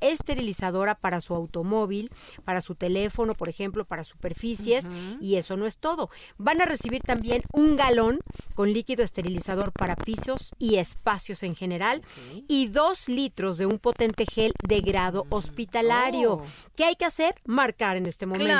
[0.00, 2.10] esterilizadora para su automóvil,
[2.44, 4.90] para su teléfono, por ejemplo, para superficies.
[5.20, 6.10] Y eso no es todo.
[6.38, 8.20] Van a recibir también un galón
[8.54, 12.02] con líquido esterilizador para pisos y espacios en general
[12.48, 16.34] y dos litros de un potente gel de grado hospitalario.
[16.34, 16.44] Oh.
[16.76, 17.34] ¿Qué hay que hacer?
[17.44, 18.54] Marcar en este momento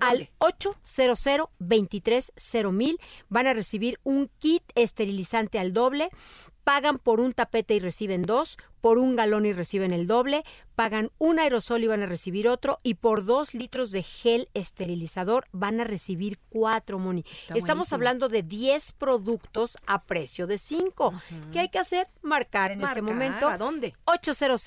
[0.00, 2.96] al 800 230
[3.28, 6.10] Van a recibir un kit esterilizante al doble
[6.66, 11.10] pagan por un tapete y reciben dos, por un galón y reciben el doble, pagan
[11.18, 15.80] un aerosol y van a recibir otro, y por dos litros de gel esterilizador van
[15.80, 17.24] a recibir cuatro, Moni.
[17.54, 21.14] Estamos hablando de 10 productos a precio de 5.
[21.52, 22.08] ¿Qué hay que hacer?
[22.22, 23.48] Marcar en este momento.
[23.48, 23.94] ¿A dónde?
[24.04, 24.60] 800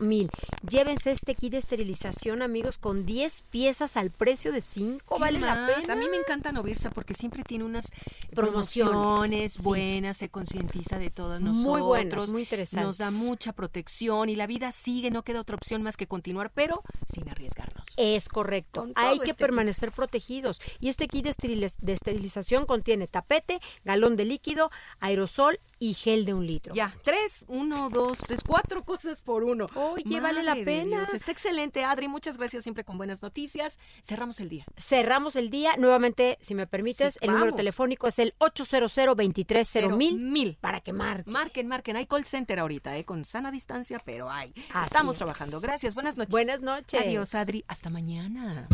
[0.00, 0.30] mil.
[0.68, 5.18] Llévense este kit de esterilización, amigos, con 10 piezas al precio de 5.
[5.18, 5.92] Vale la pena.
[5.92, 7.92] A mí me encanta Novirsa porque siempre tiene unas
[8.34, 11.66] promociones, buenas, se concientiza de todos nosotros.
[11.66, 12.86] Muy buenas, muy interesantes.
[12.86, 16.52] Nos da mucha protección y la vida sigue, no queda otra opción más que continuar,
[16.52, 17.94] pero sin arriesgarnos.
[17.96, 18.86] Es correcto.
[18.96, 20.60] Hay que este permanecer protegidos.
[20.78, 26.46] Y este kit de esterilización contiene tapete, galón de líquido, aerosol y gel de un
[26.46, 26.74] litro.
[26.74, 29.66] Ya, tres, uno, dos, tres, cuatro cosas por uno.
[29.74, 31.08] Oye, vale la pena.
[31.12, 32.06] Está excelente, Adri.
[32.06, 33.78] Muchas gracias siempre con buenas noticias.
[34.02, 34.66] Cerramos el día.
[34.76, 35.74] Cerramos el día.
[35.78, 41.32] Nuevamente, si me permites, el número telefónico es el 800 230 mil para que marquen.
[41.32, 41.96] Marquen, marquen.
[41.96, 43.04] Hay call center ahorita, ¿eh?
[43.04, 44.52] con sana distancia, pero hay.
[44.84, 45.60] Estamos trabajando.
[45.60, 45.94] Gracias.
[45.94, 46.30] Buenas noches.
[46.30, 47.00] Buenas noches.
[47.00, 47.64] Adiós, Adri.
[47.66, 48.68] Hasta mañana.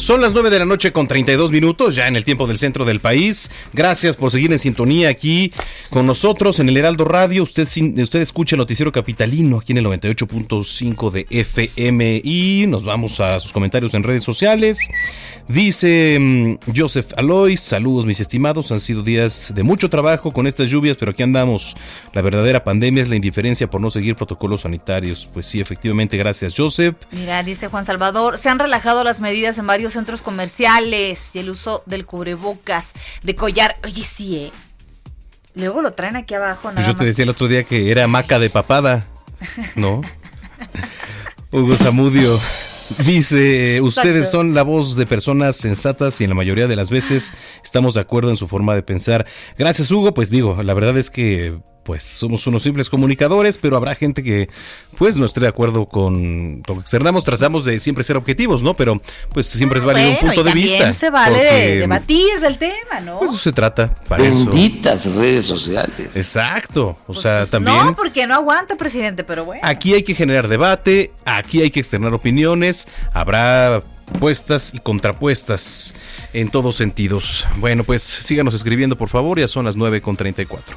[0.00, 2.86] Son las 9 de la noche con 32 minutos, ya en el tiempo del centro
[2.86, 3.50] del país.
[3.74, 5.52] Gracias por seguir en sintonía aquí
[5.90, 7.42] con nosotros en el Heraldo Radio.
[7.42, 7.68] Usted,
[8.00, 13.38] usted escucha el noticiero capitalino aquí en el 98.5 de FM y nos vamos a
[13.40, 14.88] sus comentarios en redes sociales.
[15.48, 20.70] Dice mm, Joseph Alois, saludos mis estimados, han sido días de mucho trabajo con estas
[20.70, 21.76] lluvias, pero aquí andamos.
[22.14, 25.28] La verdadera pandemia es la indiferencia por no seguir protocolos sanitarios.
[25.30, 26.96] Pues sí, efectivamente, gracias Joseph.
[27.10, 31.50] Mira, dice Juan Salvador, se han relajado las medidas en varios centros comerciales y el
[31.50, 33.76] uso del cubrebocas, de collar.
[33.84, 34.52] Oye, sí, ¿eh?
[35.54, 36.70] Luego lo traen aquí abajo.
[36.72, 39.06] Pues yo te decía el otro día que era maca de papada,
[39.74, 40.00] ¿no?
[41.50, 42.38] Hugo Zamudio.
[43.04, 47.32] Dice, ustedes son la voz de personas sensatas y en la mayoría de las veces
[47.62, 49.26] estamos de acuerdo en su forma de pensar.
[49.56, 50.12] Gracias, Hugo.
[50.12, 51.56] Pues digo, la verdad es que
[51.90, 54.48] pues somos unos simples comunicadores, pero habrá gente que
[54.96, 58.74] pues no esté de acuerdo con lo que externamos, tratamos de siempre ser objetivos, ¿no?
[58.74, 60.92] Pero pues siempre es válido un punto de vista.
[60.92, 63.18] se vale debatir del tema, ¿no?
[63.18, 63.92] Pues eso se trata.
[64.06, 66.16] Para Benditas redes sociales.
[66.16, 67.76] Exacto, o pues, sea, pues, también...
[67.76, 69.62] No, porque no aguanta, presidente, pero bueno.
[69.64, 73.82] Aquí hay que generar debate, aquí hay que externar opiniones, habrá
[74.20, 75.92] puestas y contrapuestas
[76.34, 77.48] en todos sentidos.
[77.56, 80.76] Bueno, pues síganos escribiendo, por favor, ya son las 9 con 34.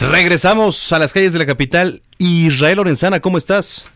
[0.00, 2.02] Regresamos a las calles de la capital.
[2.18, 3.90] Israel Lorenzana, ¿cómo estás?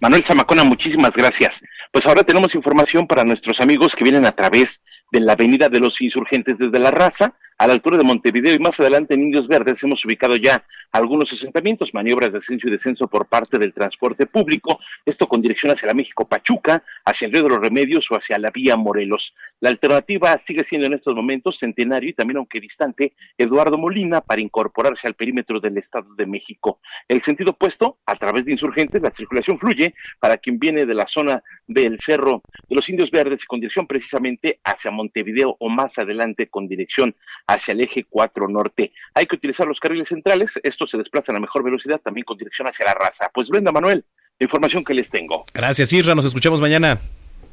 [0.00, 1.60] Manuel Zamacona, muchísimas gracias.
[1.92, 5.80] Pues ahora tenemos información para nuestros amigos que vienen a través de la Avenida de
[5.80, 9.48] los Insurgentes desde La Raza a la altura de Montevideo y más adelante en Indios
[9.48, 14.26] Verdes hemos ubicado ya algunos asentamientos, maniobras de ascenso y descenso por parte del transporte
[14.26, 18.14] público, esto con dirección hacia la México Pachuca, hacia el Río de los Remedios o
[18.14, 19.34] hacia la vía Morelos.
[19.60, 24.40] La alternativa sigue siendo en estos momentos Centenario y también, aunque distante, Eduardo Molina para
[24.40, 26.80] incorporarse al perímetro del Estado de México.
[27.08, 31.08] El sentido opuesto, a través de insurgentes, la circulación fluye para quien viene de la
[31.08, 31.42] zona
[31.82, 36.68] del Cerro de los Indios Verdes con dirección precisamente hacia Montevideo o más adelante con
[36.68, 37.14] dirección
[37.46, 38.92] hacia el eje 4 norte.
[39.14, 42.68] Hay que utilizar los carriles centrales, estos se desplazan a mejor velocidad también con dirección
[42.68, 43.30] hacia la raza.
[43.32, 44.04] Pues Brenda Manuel,
[44.38, 45.44] la información que les tengo.
[45.54, 47.00] Gracias, Irra, nos escuchamos mañana.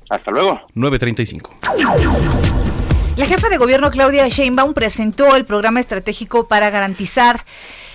[0.10, 0.62] Hasta luego.
[0.76, 2.65] 9.35.
[3.18, 7.46] La jefa de gobierno Claudia Sheinbaum presentó el programa estratégico para garantizar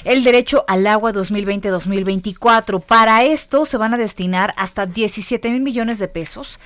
[0.04, 2.80] el derecho al agua 2020-2024.
[2.80, 6.58] Para esto se van a destinar hasta 17 mil millones de pesos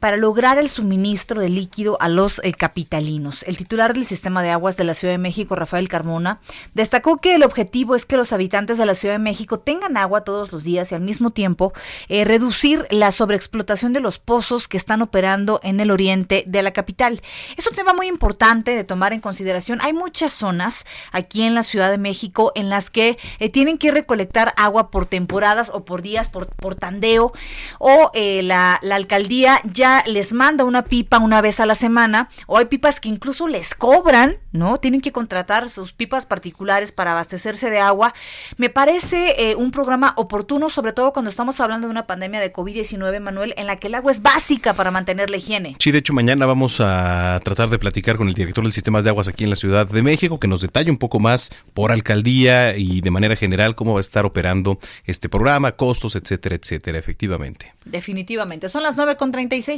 [0.00, 3.42] para lograr el suministro de líquido a los eh, capitalinos.
[3.44, 6.40] El titular del sistema de aguas de la Ciudad de México, Rafael Carmona,
[6.74, 10.22] destacó que el objetivo es que los habitantes de la Ciudad de México tengan agua
[10.22, 11.72] todos los días y al mismo tiempo
[12.08, 16.72] eh, reducir la sobreexplotación de los pozos que están operando en el oriente de la
[16.72, 17.20] capital.
[17.56, 19.80] Es un tema muy importante de tomar en consideración.
[19.82, 23.90] Hay muchas zonas aquí en la Ciudad de México en las que eh, tienen que
[23.90, 27.32] recolectar agua por temporadas o por días, por, por tandeo,
[27.78, 32.58] o la, la alcaldía ya les manda una pipa una vez a la semana, o
[32.58, 34.78] hay pipas que incluso les cobran, ¿no?
[34.78, 38.14] Tienen que contratar sus pipas particulares para abastecerse de agua.
[38.56, 42.52] Me parece eh, un programa oportuno, sobre todo cuando estamos hablando de una pandemia de
[42.52, 45.76] COVID-19, Manuel, en la que el agua es básica para mantener la higiene.
[45.78, 49.10] Sí, de hecho, mañana vamos a tratar de platicar con el director del sistema de
[49.10, 52.76] aguas aquí en la Ciudad de México, que nos detalle un poco más por alcaldía
[52.76, 57.74] y de manera general cómo va a estar operando este programa, costos, etcétera, etcétera, efectivamente.
[57.84, 58.68] Definitivamente.
[58.68, 59.75] Son las 9.36.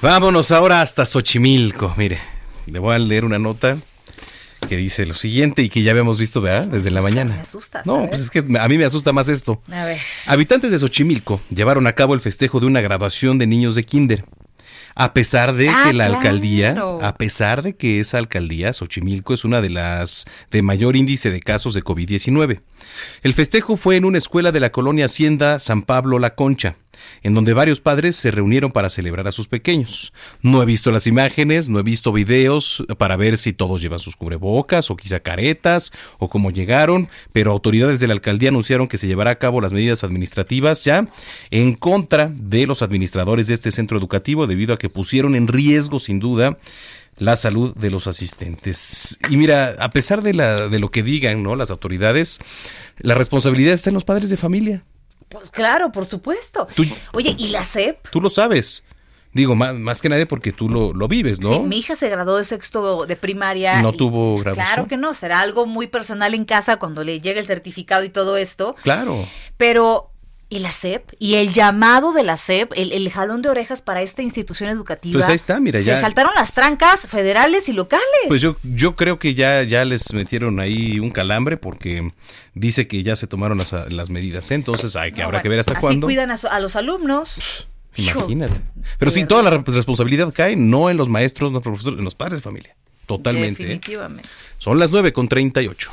[0.00, 1.92] Vámonos ahora hasta Xochimilco.
[1.96, 2.20] Mire,
[2.66, 3.76] le voy a leer una nota
[4.68, 6.66] que dice lo siguiente y que ya habíamos visto, ¿verdad?
[6.66, 7.34] Desde la mañana.
[7.34, 7.82] Me asusta.
[7.84, 9.60] No, pues es que a mí me asusta más esto.
[9.72, 9.98] A ver.
[10.26, 14.24] Habitantes de Xochimilco llevaron a cabo el festejo de una graduación de niños de kinder.
[14.94, 19.44] A pesar de ah, que la alcaldía, a pesar de que esa alcaldía, Xochimilco, es
[19.44, 22.60] una de las de mayor índice de casos de COVID-19.
[23.22, 26.76] El festejo fue en una escuela de la colonia Hacienda San Pablo La Concha
[27.22, 30.12] en donde varios padres se reunieron para celebrar a sus pequeños.
[30.42, 34.16] No he visto las imágenes, no he visto videos para ver si todos llevan sus
[34.16, 39.06] cubrebocas o quizá caretas o cómo llegaron, pero autoridades de la alcaldía anunciaron que se
[39.06, 41.08] llevará a cabo las medidas administrativas ya
[41.50, 45.98] en contra de los administradores de este centro educativo debido a que pusieron en riesgo
[45.98, 46.58] sin duda
[47.18, 49.18] la salud de los asistentes.
[49.28, 51.56] Y mira, a pesar de, de lo que digan ¿no?
[51.56, 52.38] las autoridades,
[52.98, 54.84] la responsabilidad está en los padres de familia.
[55.28, 56.68] Pues claro, por supuesto.
[57.12, 58.08] Oye, ¿y la CEP?
[58.10, 58.84] Tú lo sabes.
[59.32, 61.52] Digo, más, que nadie porque tú lo, lo, vives, ¿no?
[61.52, 63.82] Sí, mi hija se graduó de sexto de primaria.
[63.82, 64.66] ¿No tuvo graduación?
[64.66, 68.08] Claro que no, será algo muy personal en casa cuando le llegue el certificado y
[68.08, 68.74] todo esto.
[68.82, 69.28] Claro.
[69.58, 70.10] Pero
[70.50, 71.12] ¿Y la SEP?
[71.18, 72.72] ¿Y el llamado de la SEP?
[72.74, 75.12] El, jalón de orejas para esta institución educativa.
[75.12, 75.94] Pues ahí está, mira, ya.
[75.94, 78.06] Se saltaron las trancas federales y locales.
[78.28, 82.12] Pues yo, yo creo que ya, ya les metieron ahí un calambre porque
[82.54, 84.50] dice que ya se tomaron las, medidas.
[84.50, 84.54] ¿eh?
[84.54, 86.06] Entonces hay que, habrá que ver hasta así cuándo.
[86.06, 87.68] cuidan a, los alumnos.
[87.96, 88.60] Imagínate.
[88.98, 92.04] Pero sí, toda la responsabilidad cae no en los maestros, no en los profesores, en
[92.04, 92.74] los padres de familia.
[93.04, 93.62] Totalmente.
[93.62, 93.66] ¿eh?
[93.66, 94.28] Definitivamente.
[94.56, 95.90] Son las 9 con 38.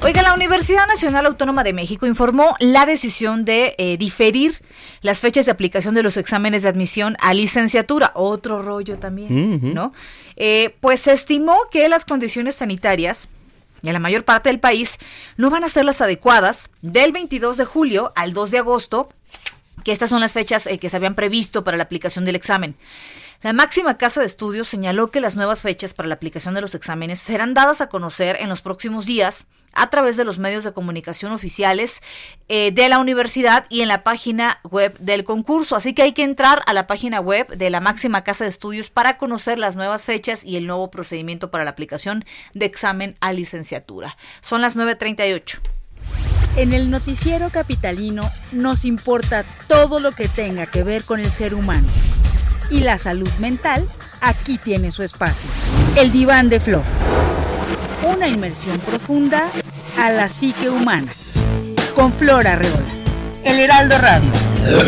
[0.00, 4.62] Oiga, la Universidad Nacional Autónoma de México informó la decisión de eh, diferir
[5.02, 8.12] las fechas de aplicación de los exámenes de admisión a licenciatura.
[8.14, 9.92] Otro rollo también, ¿no?
[10.36, 13.28] Eh, pues se estimó que las condiciones sanitarias
[13.82, 14.98] en la mayor parte del país
[15.36, 19.08] no van a ser las adecuadas del 22 de julio al 2 de agosto,
[19.82, 22.76] que estas son las fechas eh, que se habían previsto para la aplicación del examen.
[23.40, 26.74] La máxima casa de estudios señaló que las nuevas fechas para la aplicación de los
[26.74, 30.72] exámenes serán dadas a conocer en los próximos días a través de los medios de
[30.72, 32.02] comunicación oficiales
[32.48, 35.76] eh, de la universidad y en la página web del concurso.
[35.76, 38.90] Así que hay que entrar a la página web de la máxima casa de estudios
[38.90, 42.24] para conocer las nuevas fechas y el nuevo procedimiento para la aplicación
[42.54, 44.16] de examen a licenciatura.
[44.40, 45.60] Son las 9.38.
[46.56, 51.54] En el noticiero capitalino nos importa todo lo que tenga que ver con el ser
[51.54, 51.86] humano
[52.70, 53.86] y la salud mental
[54.20, 55.48] aquí tiene su espacio.
[55.96, 56.84] El diván de Flor.
[58.04, 59.48] Una inmersión profunda
[59.98, 61.12] a la psique humana.
[61.94, 62.86] Con Flor Arreola.
[63.44, 64.30] El Heraldo Radio.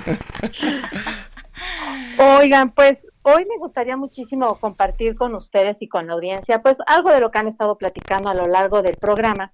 [2.19, 7.11] Oigan, pues Hoy me gustaría muchísimo compartir con ustedes y con la audiencia, pues algo
[7.11, 9.53] de lo que han estado platicando a lo largo del programa,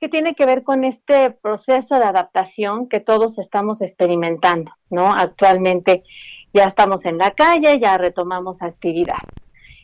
[0.00, 5.14] que tiene que ver con este proceso de adaptación que todos estamos experimentando, ¿no?
[5.14, 6.02] Actualmente
[6.52, 9.36] ya estamos en la calle, ya retomamos actividades.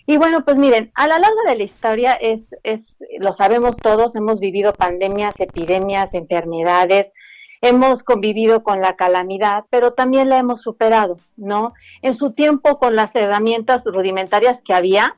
[0.05, 4.17] Y bueno, pues miren, a lo largo de la historia es, es, lo sabemos todos,
[4.17, 7.13] hemos vivido pandemias, epidemias, enfermedades,
[7.61, 11.75] hemos convivido con la calamidad, pero también la hemos superado, ¿no?
[12.03, 15.17] En su tiempo, con las herramientas rudimentarias que había,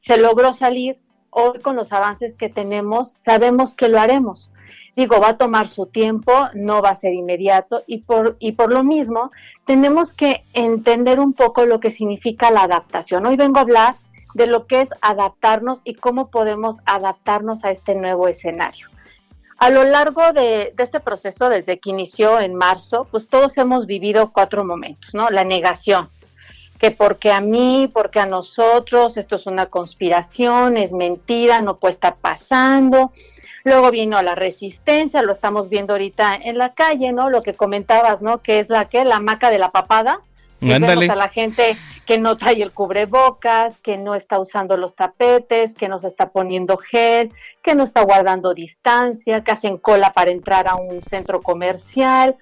[0.00, 0.98] se logró salir.
[1.30, 4.50] Hoy, con los avances que tenemos, sabemos que lo haremos.
[4.94, 8.72] Digo, va a tomar su tiempo, no va a ser inmediato, y por, y por
[8.72, 9.32] lo mismo,
[9.64, 13.26] tenemos que entender un poco lo que significa la adaptación.
[13.26, 13.96] Hoy vengo a hablar
[14.34, 18.88] de lo que es adaptarnos y cómo podemos adaptarnos a este nuevo escenario.
[19.58, 24.32] A lo largo de, este proceso, desde que inició en marzo, pues todos hemos vivido
[24.32, 25.30] cuatro momentos, ¿no?
[25.30, 26.10] La negación,
[26.78, 31.94] que porque a mí, porque a nosotros, esto es una conspiración, es mentira, no puede
[31.94, 33.12] estar pasando.
[33.62, 37.30] Luego vino la resistencia, lo estamos viendo ahorita en la calle, ¿no?
[37.30, 38.42] Lo que comentabas, ¿no?
[38.42, 40.20] Que es la que la maca de la papada,
[40.64, 45.74] Vemos a la gente que no trae el cubrebocas, que no está usando los tapetes,
[45.74, 50.30] que no se está poniendo gel, que no está guardando distancia, que hacen cola para
[50.30, 52.36] entrar a un centro comercial.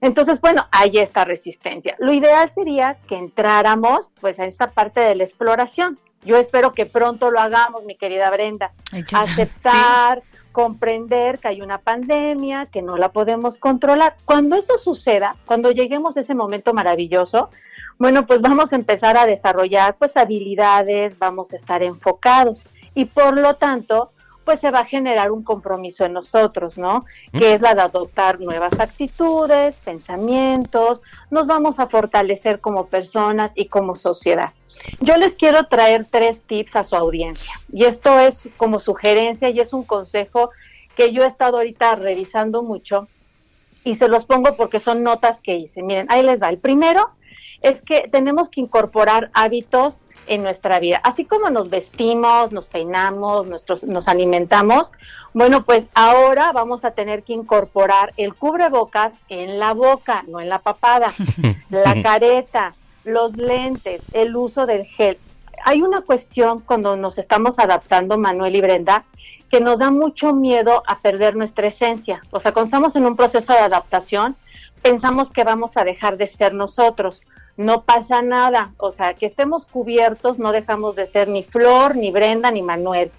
[0.00, 1.96] Entonces, bueno, hay esta resistencia.
[1.98, 5.98] Lo ideal sería que entráramos pues a esta parte de la exploración.
[6.24, 8.72] Yo espero que pronto lo hagamos, mi querida Brenda.
[9.12, 10.22] Aceptar,
[10.52, 14.16] comprender que hay una pandemia, que no la podemos controlar.
[14.24, 17.50] Cuando eso suceda, cuando lleguemos a ese momento maravilloso,
[17.98, 23.36] bueno, pues vamos a empezar a desarrollar pues habilidades, vamos a estar enfocados y por
[23.36, 24.10] lo tanto
[24.44, 27.04] pues se va a generar un compromiso en nosotros, ¿no?
[27.32, 33.66] Que es la de adoptar nuevas actitudes, pensamientos, nos vamos a fortalecer como personas y
[33.66, 34.50] como sociedad.
[35.00, 39.60] Yo les quiero traer tres tips a su audiencia y esto es como sugerencia y
[39.60, 40.50] es un consejo
[40.96, 43.08] que yo he estado ahorita revisando mucho
[43.84, 45.82] y se los pongo porque son notas que hice.
[45.82, 46.48] Miren, ahí les va.
[46.48, 47.10] El primero
[47.62, 51.00] es que tenemos que incorporar hábitos en nuestra vida.
[51.02, 54.92] Así como nos vestimos, nos peinamos, nuestros, nos alimentamos,
[55.32, 60.48] bueno, pues ahora vamos a tener que incorporar el cubrebocas en la boca, no en
[60.48, 61.12] la papada,
[61.70, 65.18] la careta, los lentes, el uso del gel.
[65.64, 69.04] Hay una cuestión cuando nos estamos adaptando, Manuel y Brenda,
[69.50, 72.20] que nos da mucho miedo a perder nuestra esencia.
[72.30, 74.36] O sea, cuando estamos en un proceso de adaptación,
[74.82, 77.22] pensamos que vamos a dejar de ser nosotros
[77.56, 78.72] no pasa nada.
[78.78, 83.10] O sea, que estemos cubiertos, no dejamos de ser ni Flor, ni Brenda, ni Manuel.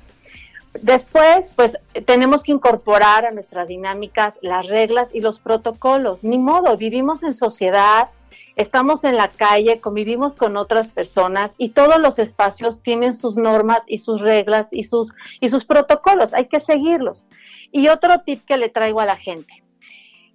[0.81, 6.23] Después, pues tenemos que incorporar a nuestras dinámicas las reglas y los protocolos.
[6.23, 8.09] Ni modo, vivimos en sociedad,
[8.57, 13.83] estamos en la calle, convivimos con otras personas y todos los espacios tienen sus normas
[13.88, 16.33] y sus reglas y sus, y sus protocolos.
[16.33, 17.25] Hay que seguirlos.
[17.71, 19.64] Y otro tip que le traigo a la gente.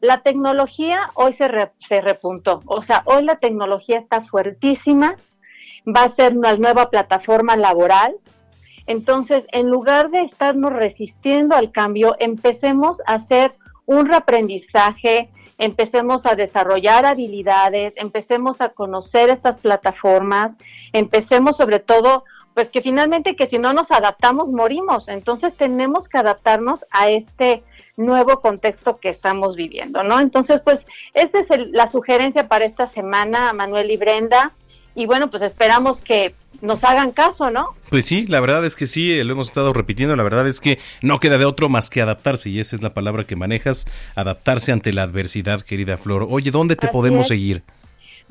[0.01, 1.49] La tecnología hoy se,
[2.01, 5.17] repuntó, o sea, hoy la tecnología está fuertísima,
[5.87, 8.17] va a ser una nueva plataforma laboral.
[8.87, 15.29] Entonces, en lugar de estarnos resistiendo al cambio, empecemos a hacer un reaprendizaje,
[15.59, 20.57] empecemos a desarrollar habilidades, empecemos a conocer estas plataformas,
[20.95, 22.25] empecemos sobre todo,
[22.61, 27.63] pues que finalmente que si no nos adaptamos morimos, entonces tenemos que adaptarnos a este
[27.97, 30.21] nuevo contexto que estamos viviendo, ¿no?
[30.21, 30.85] Entonces, pues
[31.15, 34.53] esa es la sugerencia para esta semana, Manuel y Brenda,
[34.95, 37.75] y bueno, pues esperamos que nos hagan caso, ¿no?
[37.89, 40.61] Pues sí, la verdad es que sí, eh, lo hemos estado repitiendo, la verdad es
[40.61, 43.87] que no queda de otro más que adaptarse, y esa es la palabra que manejas,
[44.17, 46.27] adaptarse ante la adversidad, querida Flor.
[46.29, 47.63] Oye, ¿dónde te podemos seguir?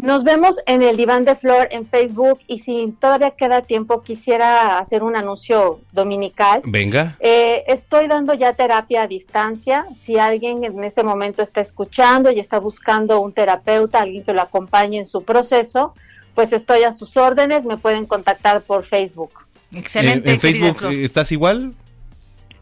[0.02, 4.80] Nos vemos en el diván de Flor en Facebook y si todavía queda tiempo quisiera
[4.80, 6.62] hacer un anuncio dominical.
[6.64, 7.18] Venga.
[7.20, 9.86] Eh, estoy dando ya terapia a distancia.
[9.98, 14.42] Si alguien en este momento está escuchando y está buscando un terapeuta, alguien que lo
[14.42, 15.94] acompañe en su proceso,
[16.34, 19.32] pues estoy a sus órdenes, me pueden contactar por Facebook.
[19.74, 20.32] Excelente.
[20.32, 21.74] ¿En Facebook estás igual?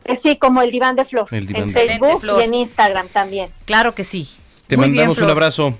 [0.05, 1.27] Eh, sí, como el diván de Flor.
[1.29, 3.51] en Facebook y en Instagram también.
[3.65, 4.27] Claro que sí.
[4.65, 5.75] Te mandamos un abrazo.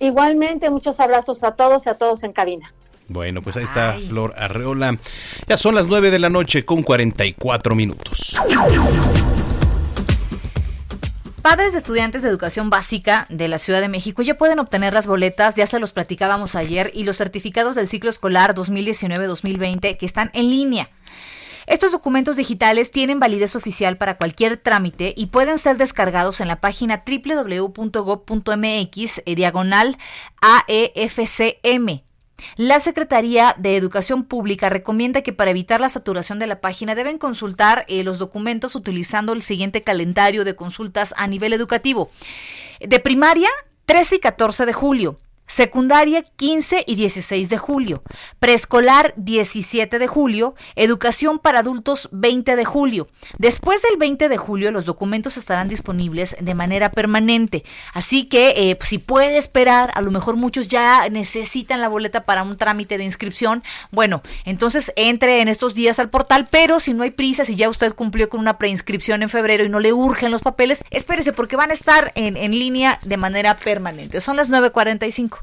[0.00, 2.72] Igualmente, muchos abrazos a todos y a todos en cabina.
[3.08, 4.98] Bueno, pues ahí está Flor Arreola.
[5.46, 8.36] Ya son las 9 de la noche con 44 minutos.
[11.42, 15.06] Padres de estudiantes de educación básica de la Ciudad de México ya pueden obtener las
[15.06, 20.30] boletas, ya se los platicábamos ayer, y los certificados del ciclo escolar 2019-2020 que están
[20.32, 20.88] en línea.
[21.66, 26.60] Estos documentos digitales tienen validez oficial para cualquier trámite y pueden ser descargados en la
[26.60, 28.52] página www.gov.mx
[29.24, 29.96] eh, diagonal
[30.40, 32.02] AEFCM.
[32.56, 37.18] La Secretaría de Educación Pública recomienda que para evitar la saturación de la página deben
[37.18, 42.10] consultar eh, los documentos utilizando el siguiente calendario de consultas a nivel educativo.
[42.80, 43.48] De primaria,
[43.86, 45.18] 13 y 14 de julio.
[45.46, 48.02] Secundaria 15 y 16 de julio,
[48.38, 53.08] preescolar 17 de julio, educación para adultos 20 de julio.
[53.38, 58.78] Después del 20 de julio los documentos estarán disponibles de manera permanente, así que eh,
[58.82, 63.04] si puede esperar, a lo mejor muchos ya necesitan la boleta para un trámite de
[63.04, 67.54] inscripción, bueno, entonces entre en estos días al portal, pero si no hay prisa, si
[67.54, 71.32] ya usted cumplió con una preinscripción en febrero y no le urgen los papeles, espérese
[71.32, 74.20] porque van a estar en, en línea de manera permanente.
[74.20, 75.33] Son las 9.45.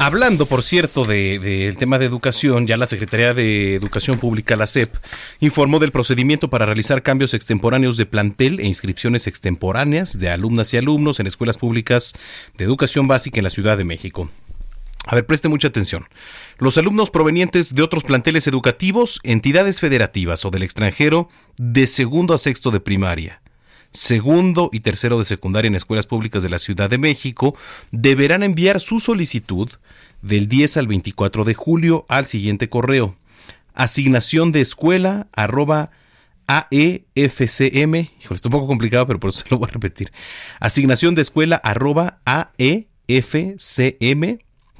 [0.00, 4.94] Hablando, por cierto, del tema de educación, ya la Secretaría de Educación Pública, la SEP,
[5.40, 10.76] informó del procedimiento para realizar cambios extemporáneos de plantel e inscripciones extemporáneas de alumnas y
[10.76, 12.14] alumnos en escuelas públicas
[12.56, 14.30] de educación básica en la Ciudad de México.
[15.04, 16.06] A ver, preste mucha atención.
[16.58, 22.38] Los alumnos provenientes de otros planteles educativos, entidades federativas o del extranjero de segundo a
[22.38, 23.40] sexto de primaria
[23.92, 27.56] segundo y tercero de secundaria en escuelas públicas de la Ciudad de México
[27.90, 29.70] deberán enviar su solicitud
[30.22, 33.16] del 10 al 24 de julio al siguiente correo.
[33.74, 35.90] Asignación de escuela arroba
[36.48, 40.10] AEFCM, híjole, está un poco complicado, pero por eso lo voy a repetir.
[40.60, 42.78] Asignación de escuela arroba AEFCM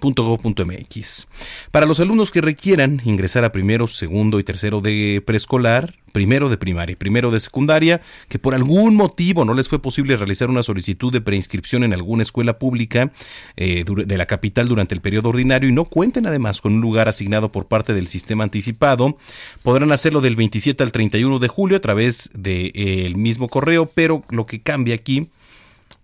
[0.00, 1.28] .go.mx.
[1.70, 6.56] Para los alumnos que requieran ingresar a primero, segundo y tercero de preescolar, primero de
[6.56, 10.62] primaria y primero de secundaria, que por algún motivo no les fue posible realizar una
[10.62, 13.12] solicitud de preinscripción en alguna escuela pública
[13.56, 17.08] eh, de la capital durante el periodo ordinario y no cuenten además con un lugar
[17.08, 19.16] asignado por parte del sistema anticipado,
[19.62, 24.24] podrán hacerlo del 27 al 31 de julio a través del eh, mismo correo, pero
[24.30, 25.28] lo que cambia aquí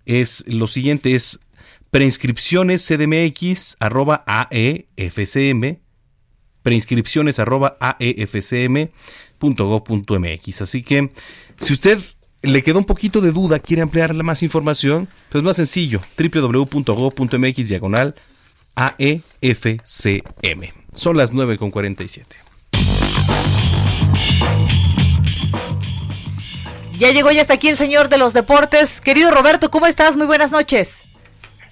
[0.07, 1.41] es lo siguiente, es
[1.95, 5.79] preinscripciones cdmx arroba aefcm
[6.65, 8.91] preinscripciones arroba aefcm.gov.mx.
[10.63, 11.13] Así que
[11.57, 12.01] si usted
[12.43, 18.17] le quedó un poquito de duda, quiere ampliar más información, pues más sencillo, www.gov.mx diagonal
[18.75, 20.63] AEFCM.
[20.93, 22.25] Son las 9.47.
[26.99, 29.01] Ya llegó ya hasta aquí el señor de los deportes.
[29.01, 30.17] Querido Roberto, ¿cómo estás?
[30.17, 31.05] Muy buenas noches.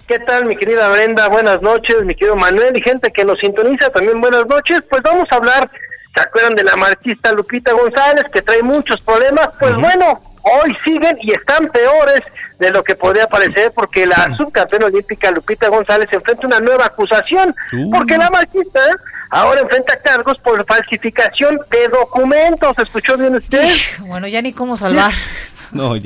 [0.07, 1.29] ¿Qué tal, mi querida Brenda?
[1.29, 4.83] Buenas noches, mi querido Manuel y gente que nos sintoniza también buenas noches.
[4.89, 5.69] Pues vamos a hablar,
[6.13, 9.51] ¿se acuerdan de la marxista Lupita González que trae muchos problemas?
[9.57, 12.19] Pues bueno, hoy siguen y están peores
[12.59, 17.55] de lo que podría parecer porque la subcampeona olímpica Lupita González enfrenta una nueva acusación
[17.71, 17.91] uh.
[17.91, 18.81] porque la marxista
[19.29, 22.77] ahora enfrenta cargos por falsificación de documentos.
[22.77, 23.69] ¿Escuchó bien usted?
[24.01, 25.13] Bueno, ya ni cómo salvar.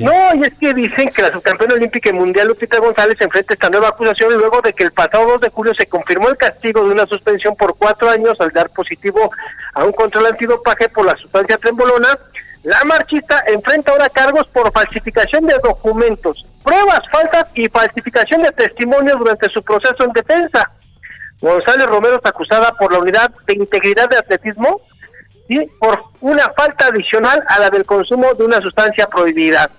[0.04, 3.68] No, y es que dicen que la subcampeona olímpica y mundial Lupita González enfrenta esta
[3.68, 6.90] nueva acusación luego de que el pasado 2 de julio se confirmó el castigo de
[6.90, 9.30] una suspensión por cuatro años al dar positivo
[9.74, 12.18] a un control antidopaje por la sustancia trembolona.
[12.62, 19.18] La marchista enfrenta ahora cargos por falsificación de documentos, pruebas falsas y falsificación de testimonios
[19.18, 20.70] durante su proceso en defensa.
[21.40, 24.80] González Romero está acusada por la Unidad de Integridad de Atletismo
[25.78, 29.70] por una falta adicional a la del consumo de una sustancia prohibida.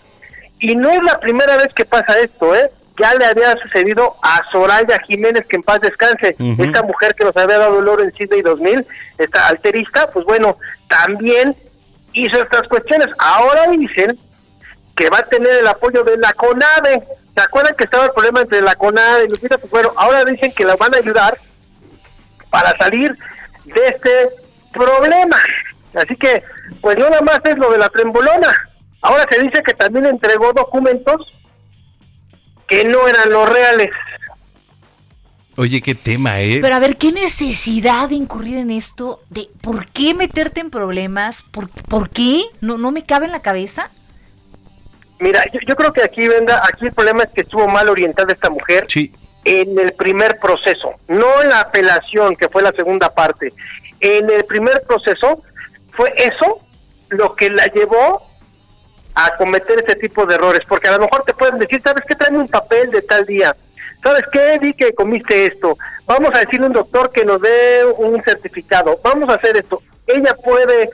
[0.59, 2.69] Y no es la primera vez que pasa esto, ¿eh?
[2.99, 7.37] Ya le había sucedido a Soraya Jiménez, que en paz descanse, esta mujer que nos
[7.37, 8.85] había dado dolor en Sydney 2000,
[9.17, 10.57] esta alterista, pues bueno,
[10.89, 11.55] también
[12.11, 13.07] hizo estas cuestiones.
[13.17, 14.19] Ahora dicen
[14.97, 17.03] que va a tener el apoyo de la CONADE.
[17.33, 19.57] ¿Se acuerdan que estaba el problema entre la CONADE y Lupita?
[19.57, 21.37] Pues bueno, ahora dicen que la van a ayudar
[22.49, 23.17] para salir
[23.63, 24.29] de este
[24.71, 25.37] problema.
[25.93, 26.43] Así que,
[26.81, 28.53] pues no nada más es lo de la trembolona.
[29.01, 31.17] Ahora se dice que también entregó documentos
[32.67, 33.89] que no eran los reales.
[35.55, 36.59] Oye, qué tema, ¿eh?
[36.61, 39.21] Pero a ver, ¿qué necesidad de incurrir en esto?
[39.29, 41.43] ¿De por qué meterte en problemas?
[41.43, 42.43] ¿Por, por qué?
[42.61, 43.89] ¿No, ¿No me cabe en la cabeza?
[45.19, 48.49] Mira, yo, creo que aquí, Venda, aquí el problema es que estuvo mal orientada esta
[48.49, 48.87] mujer
[49.43, 53.51] en el primer proceso, no en la apelación, que fue la segunda parte.
[53.99, 55.43] En el primer proceso
[55.91, 56.61] fue eso
[57.09, 58.21] lo que la llevó
[59.15, 62.15] a cometer ese tipo de errores, porque a lo mejor te pueden decir, ¿sabes qué?
[62.15, 63.55] Trae un papel de tal día.
[64.01, 64.57] ¿Sabes qué?
[64.61, 65.77] Vi que comiste esto.
[66.05, 68.99] Vamos a decirle a un doctor que nos dé un certificado.
[69.03, 69.81] Vamos a hacer esto.
[70.07, 70.89] Ella puede,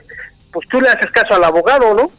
[0.52, 2.10] pues tú le haces caso al abogado, ¿no?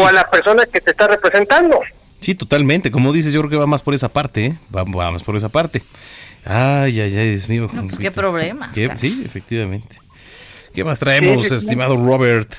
[0.00, 1.80] o a la persona que te está representando.
[2.18, 2.90] Sí, totalmente.
[2.90, 4.58] Como dices, yo creo que va más por esa parte, ¿eh?
[4.74, 5.82] Va, más por esa parte.
[6.44, 7.68] Ay, ay, ay, Dios mío.
[7.70, 8.72] pues qué problema.
[8.72, 9.98] Sí, efectivamente.
[10.76, 12.52] ¿Qué más traemos, estimado Robert?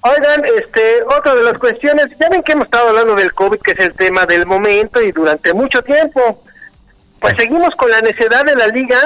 [0.00, 3.70] Oigan, este, otra de las cuestiones, ya ven que hemos estado hablando del COVID, que
[3.70, 6.42] es el tema del momento y durante mucho tiempo.
[7.20, 8.98] Pues seguimos con la necesidad de la Liga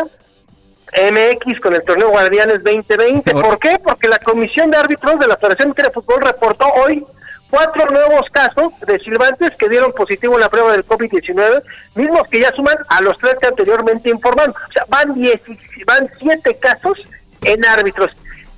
[0.94, 3.32] MX con el torneo Guardianes 2020.
[3.32, 3.78] ¿Por qué?
[3.84, 7.04] Porque la Comisión de Árbitros de la Federación de Fútbol reportó hoy
[7.50, 11.62] cuatro nuevos casos de silbantes que dieron positivo en la prueba del COVID-19,
[11.96, 14.52] mismos que ya suman a los tres que anteriormente informaron.
[14.52, 15.42] O sea, van, diez,
[15.86, 16.98] van siete casos
[17.42, 18.10] en árbitros.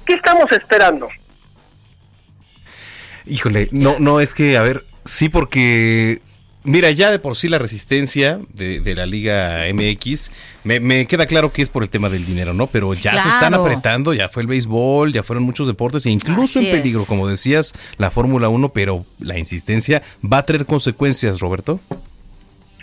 [0.07, 1.09] ¿Qué estamos esperando?
[3.27, 6.23] Híjole, no, no, es que, a ver, sí, porque
[6.67, 10.33] Mira, ya de por sí la resistencia de, la Liga MX,
[10.65, 12.67] me, queda claro que es por el tema del dinero, ¿no?
[12.67, 16.59] Pero ya se están apretando, ya fue el béisbol, ya fueron muchos deportes e incluso
[16.59, 21.79] en peligro, como decías, la Fórmula 1, pero la insistencia va a tener consecuencias, Roberto.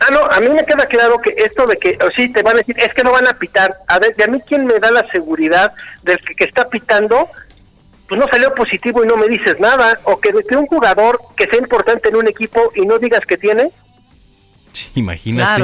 [0.06, 2.56] Ah, no, a mí me queda claro que esto de que, o sí, te van
[2.56, 3.78] a decir, es que no van a pitar.
[3.88, 5.74] A ver, ¿de a mí quién me da la seguridad
[6.04, 7.30] del que, que está pitando
[8.08, 11.46] pues no salió positivo y no me dices nada, o que de un jugador que
[11.46, 13.72] sea importante en un equipo y no digas que tiene.
[14.96, 15.64] imagínate.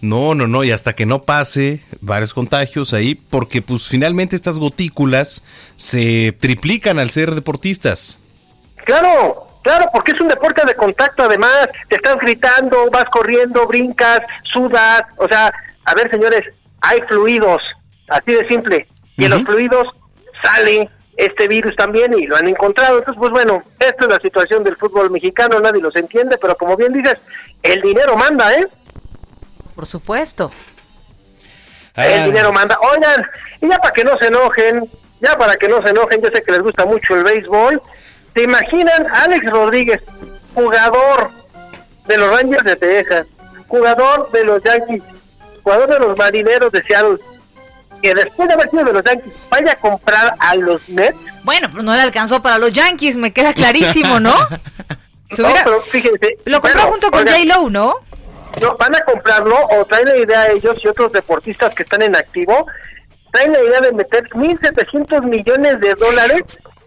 [0.00, 4.58] No, no, no, y hasta que no pase varios contagios ahí, porque pues finalmente estas
[4.58, 5.42] gotículas
[5.76, 8.20] se triplican al ser deportistas.
[8.84, 14.20] Claro, claro, porque es un deporte de contacto además, te estás gritando, vas corriendo, brincas,
[14.44, 15.52] sudas, o sea,
[15.84, 16.42] a ver señores,
[16.80, 17.60] hay fluidos,
[18.08, 18.86] así de simple,
[19.16, 19.88] y en los fluidos
[20.42, 22.98] sale este virus también y lo han encontrado.
[22.98, 26.76] Entonces, pues bueno, esta es la situación del fútbol mexicano, nadie los entiende, pero como
[26.76, 27.16] bien dices,
[27.62, 28.66] el dinero manda, ¿eh?
[29.74, 30.50] Por supuesto.
[31.96, 32.78] El dinero manda.
[32.80, 33.24] Oigan,
[33.60, 34.90] y ya para que no se enojen,
[35.20, 37.80] ya para que no se enojen, yo sé que les gusta mucho el béisbol.
[38.34, 40.00] ¿Se imaginan Alex Rodríguez,
[40.54, 41.30] jugador
[42.06, 43.26] de los Rangers de Texas,
[43.68, 45.02] jugador de los Yankees,
[45.62, 47.18] jugador de los Marineros de Seattle,
[48.02, 51.16] que después de haber sido de los Yankees vaya a comprar a los Mets.
[51.44, 54.34] Bueno, pero no le alcanzó para los Yankees, me queda clarísimo, ¿no?
[55.38, 56.38] no, pero fíjense.
[56.44, 57.94] Lo compró junto con J-Lo, ¿no?
[58.60, 62.14] No, van a comprarlo o traen la idea ellos y otros deportistas que están en
[62.14, 62.66] activo,
[63.32, 66.42] traen la idea de meter 1.700 millones de dólares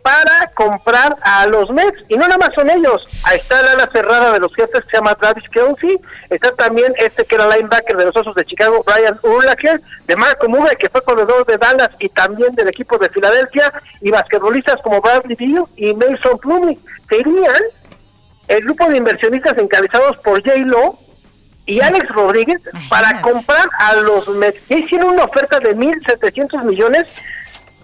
[0.07, 2.05] para comprar a los Mets.
[2.07, 3.05] Y no nada más son ellos.
[3.23, 5.99] Ahí está la ala cerrada de los jefes que se llama Travis Kelsey.
[6.29, 10.47] Está también este que era linebacker de los Osos de Chicago, Brian Urlacher, de Marco
[10.47, 15.01] Murray, que fue corredor de Dallas y también del equipo de Filadelfia, y basquetbolistas como
[15.01, 16.79] Bradley Beal y Mason Plumlee.
[17.09, 17.63] Serían
[18.47, 20.55] el grupo de inversionistas encabezados por J.
[20.59, 20.97] Lo
[21.65, 24.71] y Alex Rodríguez para comprar a los Mets.
[24.71, 27.07] Hicieron una oferta de 1.700 millones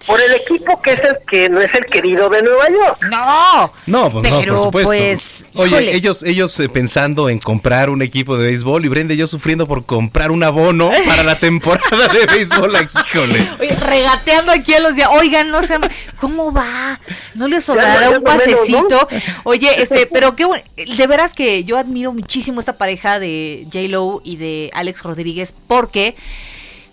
[0.06, 3.06] por el equipo que es el que no es el querido de Nueva York.
[3.10, 4.88] No, no, pues no, por supuesto.
[4.88, 9.16] Pues, Oye, ellos, ellos eh, pensando en comprar un equipo de béisbol y Brenda y
[9.16, 13.48] yo sufriendo por comprar un abono para la temporada de béisbol, híjole.
[13.60, 15.78] Oye, regateando aquí a los días, oigan, no sé,
[16.20, 17.00] ¿cómo va?
[17.34, 19.08] ¿No le sobrará un pasecito?
[19.44, 23.88] Oye, este, pero qué bueno, de veras que yo admiro muchísimo esta pareja de J.
[23.88, 26.14] Lo y de Alex Rodríguez porque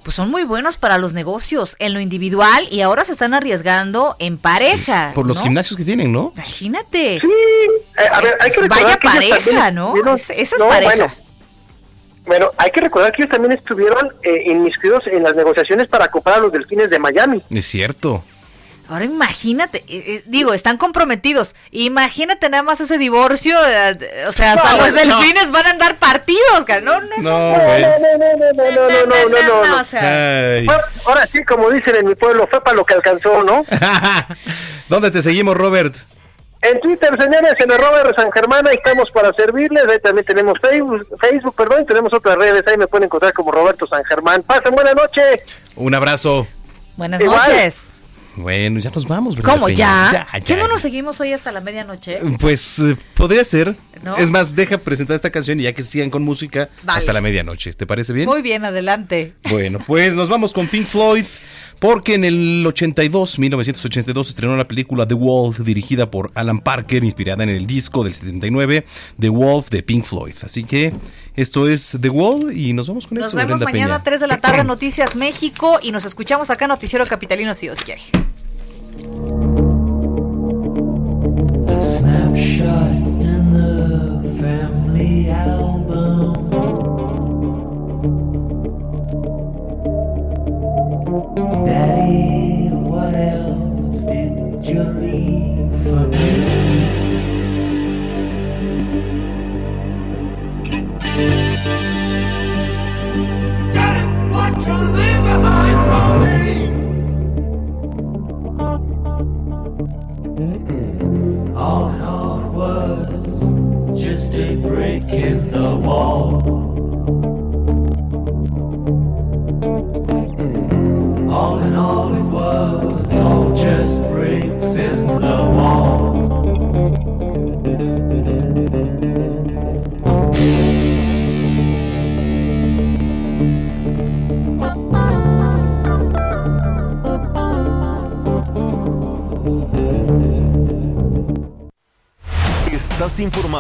[0.03, 4.15] pues son muy buenos para los negocios en lo individual y ahora se están arriesgando
[4.19, 5.11] en pareja.
[5.13, 6.31] por los gimnasios que tienen, ¿no?
[6.35, 7.19] Imagínate.
[7.19, 9.93] Sí, eh, a ver, hay que Vaya pareja, ¿no?
[10.15, 11.13] esa es pareja.
[12.25, 16.37] Bueno, hay que recordar que ellos también estuvieron eh, inmiscuidos en las negociaciones para comprar
[16.37, 17.43] a los delfines de Miami.
[17.49, 18.23] Es cierto.
[18.91, 21.55] Ahora imagínate, eh, eh, digo, están comprometidos.
[21.71, 26.65] Imagínate nada más ese divorcio, eh, o sea, hasta los delfines van a andar partidos,
[26.83, 30.59] no, no, no, no, no, no, no, no, no, no, o sea,
[31.05, 33.63] ahora sí, como dicen en mi pueblo, fue para lo que alcanzó, ¿no?
[34.89, 35.95] ¿Dónde te seguimos, Robert?
[36.61, 39.83] En Twitter, señores, en el Robert San Germán, ahí estamos para servirles.
[39.87, 42.67] Ahí también tenemos Facebook, Facebook, perdón, tenemos otras redes.
[42.67, 44.43] Ahí me pueden encontrar como Roberto San Germán.
[44.43, 45.41] Pasen buena noche.
[45.75, 46.45] Un abrazo.
[46.97, 47.91] Buenas noches.
[48.35, 49.35] Bueno, ya nos vamos.
[49.37, 50.27] ¿Cómo ya?
[50.33, 52.19] ya, ¿Qué no nos seguimos hoy hasta la medianoche?
[52.39, 53.75] Pues eh, podría ser.
[54.17, 57.73] Es más, deja presentar esta canción y ya que sigan con música hasta la medianoche.
[57.73, 58.27] ¿Te parece bien?
[58.27, 59.33] Muy bien, adelante.
[59.49, 61.25] Bueno, pues nos vamos con Pink Floyd.
[61.81, 67.41] Porque en el 82, 1982, estrenó la película The Wolf, dirigida por Alan Parker, inspirada
[67.41, 68.85] en el disco del 79,
[69.19, 70.35] The Wolf de Pink Floyd.
[70.43, 70.93] Así que
[71.35, 73.35] esto es The Wolf y nos vamos con eso.
[73.35, 77.03] Nos vemos mañana a 3 de la tarde, Noticias México, y nos escuchamos acá, Noticiero
[77.07, 78.03] Capitalino, si Dios quiere.
[85.31, 85.70] Daddy,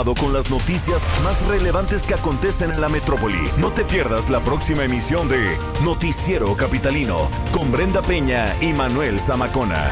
[0.03, 3.51] con las noticias más relevantes que acontecen en la metrópoli.
[3.57, 9.91] No te pierdas la próxima emisión de Noticiero Capitalino con Brenda Peña y Manuel Zamacona.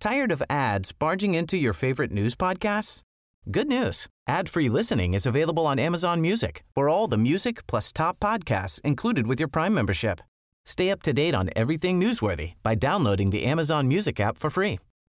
[0.00, 3.02] Tired of ads barging into your favorite news podcasts?
[3.50, 4.08] Good news.
[4.26, 6.64] Ad-free listening is available on Amazon Music.
[6.74, 10.20] For all the music plus top podcasts included with your Prime membership.
[10.64, 14.78] Stay up to date on everything newsworthy by downloading the Amazon Music app for free